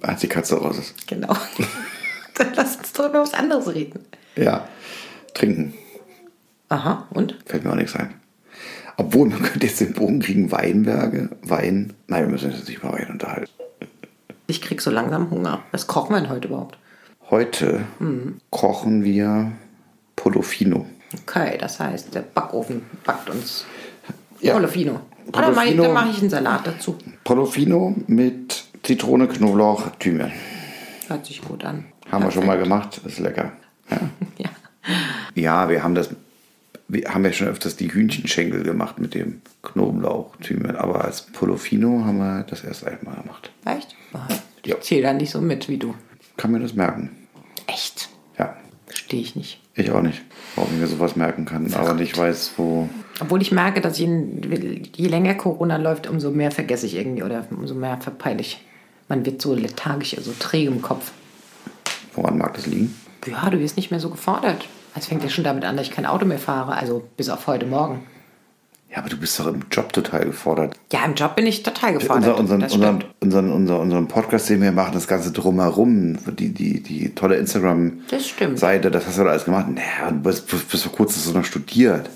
[0.00, 1.06] Als die Katze raus ist.
[1.06, 1.36] Genau.
[2.34, 4.00] Dann lass uns doch über was anderes reden.
[4.36, 4.66] Ja.
[5.34, 5.74] Trinken.
[6.70, 7.36] Aha, und?
[7.44, 8.14] Fällt mir auch nichts ein.
[8.96, 11.92] Obwohl, man könnte jetzt den Bogen kriegen, Weinberge, Wein.
[12.06, 13.50] Nein, wir müssen uns jetzt nicht über Wein unterhalten.
[14.46, 15.62] Ich krieg so langsam Hunger.
[15.70, 16.78] Was kochen wir denn heute überhaupt?
[17.30, 17.84] Heute
[18.50, 19.52] kochen wir
[20.16, 20.86] Polofino.
[21.14, 23.64] Okay, das heißt, der Backofen backt uns
[24.40, 24.54] Ja.
[24.54, 25.00] Polofino.
[25.28, 25.82] Oder mache ich, Polofino.
[25.84, 26.98] dann mache ich einen Salat dazu.
[27.24, 30.32] Polofino mit Zitrone, Knoblauch, Thymian.
[31.08, 31.84] Hört sich gut an.
[32.10, 33.52] Haben wir schon mal gemacht, ist lecker.
[33.90, 33.98] Ja.
[34.38, 34.50] Ja.
[35.34, 36.10] ja, wir haben das,
[36.88, 42.04] wir haben ja schon öfters die Hühnchenschenkel gemacht mit dem Knoblauch, Thymian, aber als Polofino
[42.04, 43.52] haben wir das erst einmal gemacht.
[43.64, 43.94] Echt?
[44.12, 44.26] Ah,
[44.64, 44.74] Ja.
[44.76, 45.94] Ich zähle da nicht so mit wie du.
[46.36, 47.10] Kann mir das merken.
[47.68, 48.08] Echt?
[48.38, 48.56] Ja,
[48.86, 49.60] Verstehe ich nicht.
[49.74, 50.22] Ich auch nicht,
[50.54, 52.88] warum ich mir sowas merken kann, aber nicht weiß, wo.
[53.20, 54.08] Obwohl ich merke, dass je,
[54.96, 58.64] je länger Corona läuft, umso mehr vergesse ich irgendwie oder umso mehr verpeile ich.
[59.08, 61.12] Man wird so lethargisch, so träge im Kopf.
[62.14, 62.94] Woran mag das liegen?
[63.26, 64.68] Ja, du wirst nicht mehr so gefordert.
[64.94, 67.46] Es fängt ja schon damit an, dass ich kein Auto mehr fahre, also bis auf
[67.46, 68.06] heute Morgen.
[68.92, 70.74] Ja, aber du bist doch im Job total gefordert.
[70.92, 72.38] Ja, im Job bin ich total gefordert.
[72.38, 76.50] Unser, unseren, das unseren, unseren, unser, unseren Podcast, den wir machen, das Ganze drumherum, die,
[76.50, 77.52] die, die tolle Das.
[77.52, 79.68] Instagram-Seite, das hast du doch alles gemacht.
[79.68, 82.10] Naja, du bist, bist vor kurzem so noch studiert.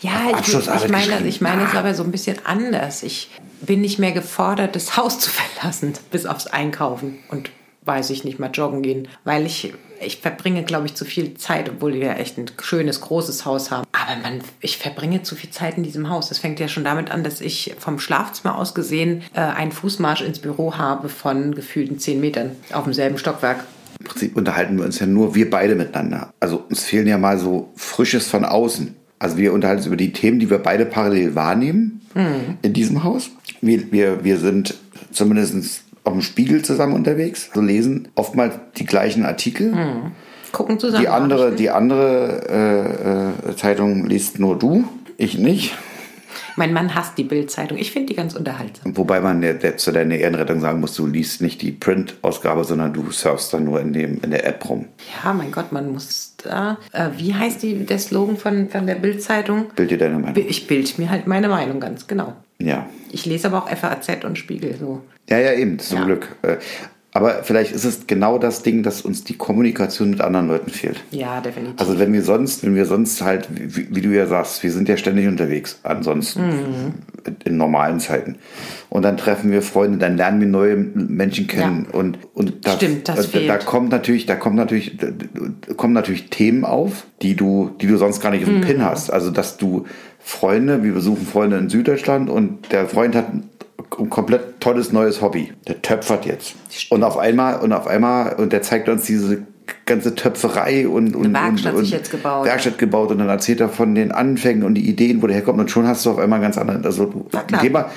[0.00, 3.04] Ja, ich, ich meine, ich meine es aber so ein bisschen anders.
[3.04, 7.50] Ich bin nicht mehr gefordert, das Haus zu verlassen, bis aufs Einkaufen und
[7.82, 11.68] weiß ich nicht mal joggen gehen, weil ich ich verbringe, glaube ich, zu viel Zeit,
[11.68, 13.86] obwohl wir echt ein schönes großes Haus haben.
[13.92, 16.28] Aber man, ich verbringe zu viel Zeit in diesem Haus.
[16.28, 20.22] Das fängt ja schon damit an, dass ich vom Schlafzimmer aus gesehen äh, einen Fußmarsch
[20.22, 23.64] ins Büro habe von gefühlten zehn Metern auf demselben Stockwerk.
[24.00, 26.32] Im Prinzip unterhalten wir uns ja nur wir beide miteinander.
[26.40, 28.94] Also uns fehlen ja mal so Frisches von außen.
[29.18, 32.00] Also wir unterhalten uns über die Themen, die wir beide parallel wahrnehmen
[32.62, 33.30] in diesem Haus.
[33.60, 34.74] Wir, wir, wir sind
[35.10, 39.74] zumindest auf dem Spiegel zusammen unterwegs, so lesen oftmals die gleichen Artikel.
[40.52, 41.02] Gucken zusammen.
[41.02, 44.84] Die andere, die andere äh, äh, Zeitung liest nur du,
[45.18, 45.76] ich nicht.
[46.56, 47.76] Mein Mann hasst die Bildzeitung.
[47.76, 48.96] Ich finde die ganz unterhaltsam.
[48.96, 52.94] Wobei man der, der, zu deiner Ehrenrettung sagen muss, du liest nicht die Print-Ausgabe, sondern
[52.94, 54.86] du surfst dann nur in, dem, in der App rum.
[55.22, 56.78] Ja, mein Gott, man muss da.
[56.92, 59.66] Äh, wie heißt die, der Slogan von, von der Bildzeitung?
[59.74, 60.36] Bild dir deine Meinung.
[60.48, 62.34] Ich bild mir halt meine Meinung ganz genau.
[62.58, 62.86] Ja.
[63.10, 65.02] Ich lese aber auch FAZ und Spiegel so.
[65.28, 66.04] Ja, ja, eben, zum Ja.
[66.04, 66.28] Glück.
[67.14, 71.02] Aber vielleicht ist es genau das Ding, dass uns die Kommunikation mit anderen Leuten fehlt.
[71.10, 71.74] Ja, definitiv.
[71.80, 74.90] Also wenn wir sonst, wenn wir sonst halt, wie, wie du ja sagst, wir sind
[74.90, 77.34] ja ständig unterwegs, ansonsten Mhm.
[77.44, 78.36] in normalen Zeiten.
[78.90, 81.98] Und dann treffen wir Freunde, dann lernen wir neue Menschen kennen Ja.
[81.98, 83.66] und und da, Stimmt, das da, da fehlt.
[83.66, 85.06] kommt natürlich, da kommt natürlich, da,
[85.66, 88.64] da kommen natürlich Themen auf, die du, die du sonst gar nicht auf dem Mhm.
[88.64, 89.10] Pin hast.
[89.10, 89.86] Also dass du
[90.20, 93.26] Freunde, wir besuchen Freunde in Süddeutschland und der Freund hat
[93.90, 95.52] komplett tolles neues Hobby.
[95.66, 96.56] Der töpfert jetzt.
[96.90, 99.46] Und auf einmal, und auf einmal, und der zeigt uns diese
[99.86, 102.46] ganze Töpferei und, und, Werkstatt und, und sich jetzt gebaut.
[102.46, 105.60] Werkstatt gebaut und dann erzählt er von den Anfängen und die Ideen, wo der herkommt
[105.60, 107.60] und schon hast du auf einmal ganz anderen, also ein.
[107.60, 107.90] Thema,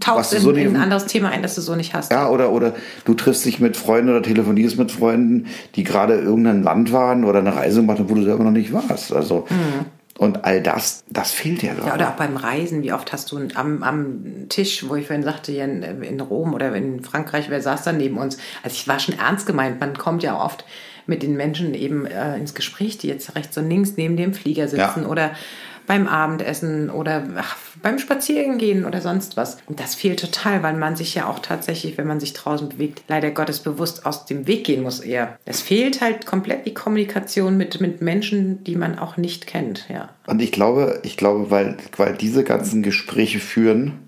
[0.00, 2.10] Tauchst du in, so in nicht, ein anderes Thema ein, das du so nicht hast.
[2.12, 2.74] ja, oder, oder
[3.04, 5.46] du triffst dich mit Freunden oder telefonierst mit Freunden,
[5.76, 8.50] die gerade in irgendein Land waren oder eine Reise gemacht haben, wo du selber noch
[8.50, 9.12] nicht warst.
[9.12, 9.46] Also,
[10.18, 11.86] und all das, das fehlt ja Mhm.
[11.86, 15.22] Ja, oder auch beim Reisen, wie oft hast du am, am Tisch, wo ich vorhin
[15.24, 18.36] sagte, hier in, in Rom oder in Frankreich, wer saß da neben uns?
[18.62, 20.64] Also ich war schon ernst gemeint, man kommt ja oft
[21.06, 24.68] mit den Menschen eben äh, ins Gespräch, die jetzt rechts und links neben dem Flieger
[24.68, 25.08] sitzen Ja.
[25.08, 25.30] oder
[25.92, 29.58] beim Abendessen oder ach, beim Spazierengehen oder sonst was.
[29.66, 33.02] Und das fehlt total, weil man sich ja auch tatsächlich, wenn man sich draußen bewegt,
[33.08, 35.38] leider Gottes bewusst aus dem Weg gehen muss eher.
[35.44, 40.08] Es fehlt halt komplett die Kommunikation mit, mit Menschen, die man auch nicht kennt, ja.
[40.26, 43.98] Und ich glaube, ich glaube, weil, weil diese ganzen Gespräche führen,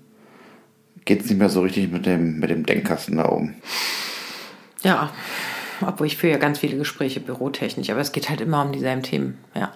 [1.05, 3.53] geht es nicht mehr so richtig mit dem, mit dem Denkkasten da oben.
[4.81, 5.11] Ja,
[5.85, 9.03] obwohl ich führe ja ganz viele Gespräche bürotechnisch, aber es geht halt immer um dieselben
[9.03, 9.71] Themen, ja.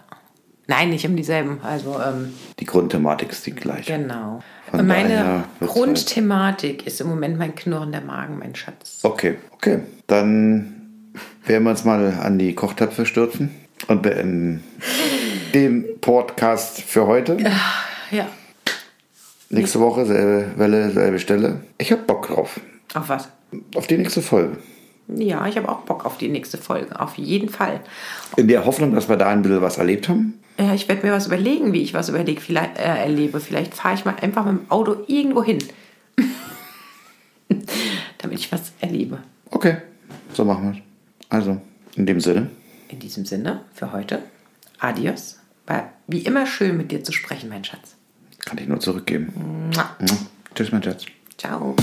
[0.69, 3.97] Nein, nicht um dieselben, also ähm, Die Grundthematik ist die gleiche.
[3.97, 4.43] genau.
[4.69, 8.99] Von Meine wird's Grundthematik ist im Moment mein knurrender Magen, mein Schatz.
[9.01, 9.79] Okay, okay.
[10.05, 10.75] Dann
[11.43, 13.49] werden wir uns mal an die Kochtöpfe stürzen
[13.87, 14.63] und beenden
[15.55, 17.37] den Podcast für heute.
[18.11, 18.27] Ja,
[19.49, 21.61] Nächste Woche selbe Welle, selbe Stelle.
[21.79, 22.59] Ich habe Bock drauf.
[22.93, 23.29] auf was?
[23.75, 24.57] Auf die nächste Folge.
[25.07, 27.79] Ja, ich habe auch Bock auf die nächste Folge, auf jeden Fall.
[28.37, 30.39] In der Hoffnung, dass wir da ein bisschen was erlebt haben.
[30.59, 33.39] Ja, ich werde mir was überlegen, wie ich was überleg, vielleicht, äh, erlebe.
[33.39, 35.59] Vielleicht fahre ich mal einfach mit dem Auto irgendwo hin,
[38.17, 39.19] damit ich was erlebe.
[39.51, 39.77] Okay,
[40.33, 40.83] so machen wir es.
[41.29, 41.61] Also,
[41.95, 42.49] in dem Sinne,
[42.89, 44.21] In diesem Sinne, für heute,
[44.79, 45.39] adios.
[45.65, 47.95] War wie immer schön mit dir zu sprechen, mein Schatz.
[48.39, 49.69] Kann ich nur zurückgeben.
[49.73, 49.95] Mua.
[50.55, 51.05] Tschüss, mein Schatz.
[51.37, 51.75] Ciao.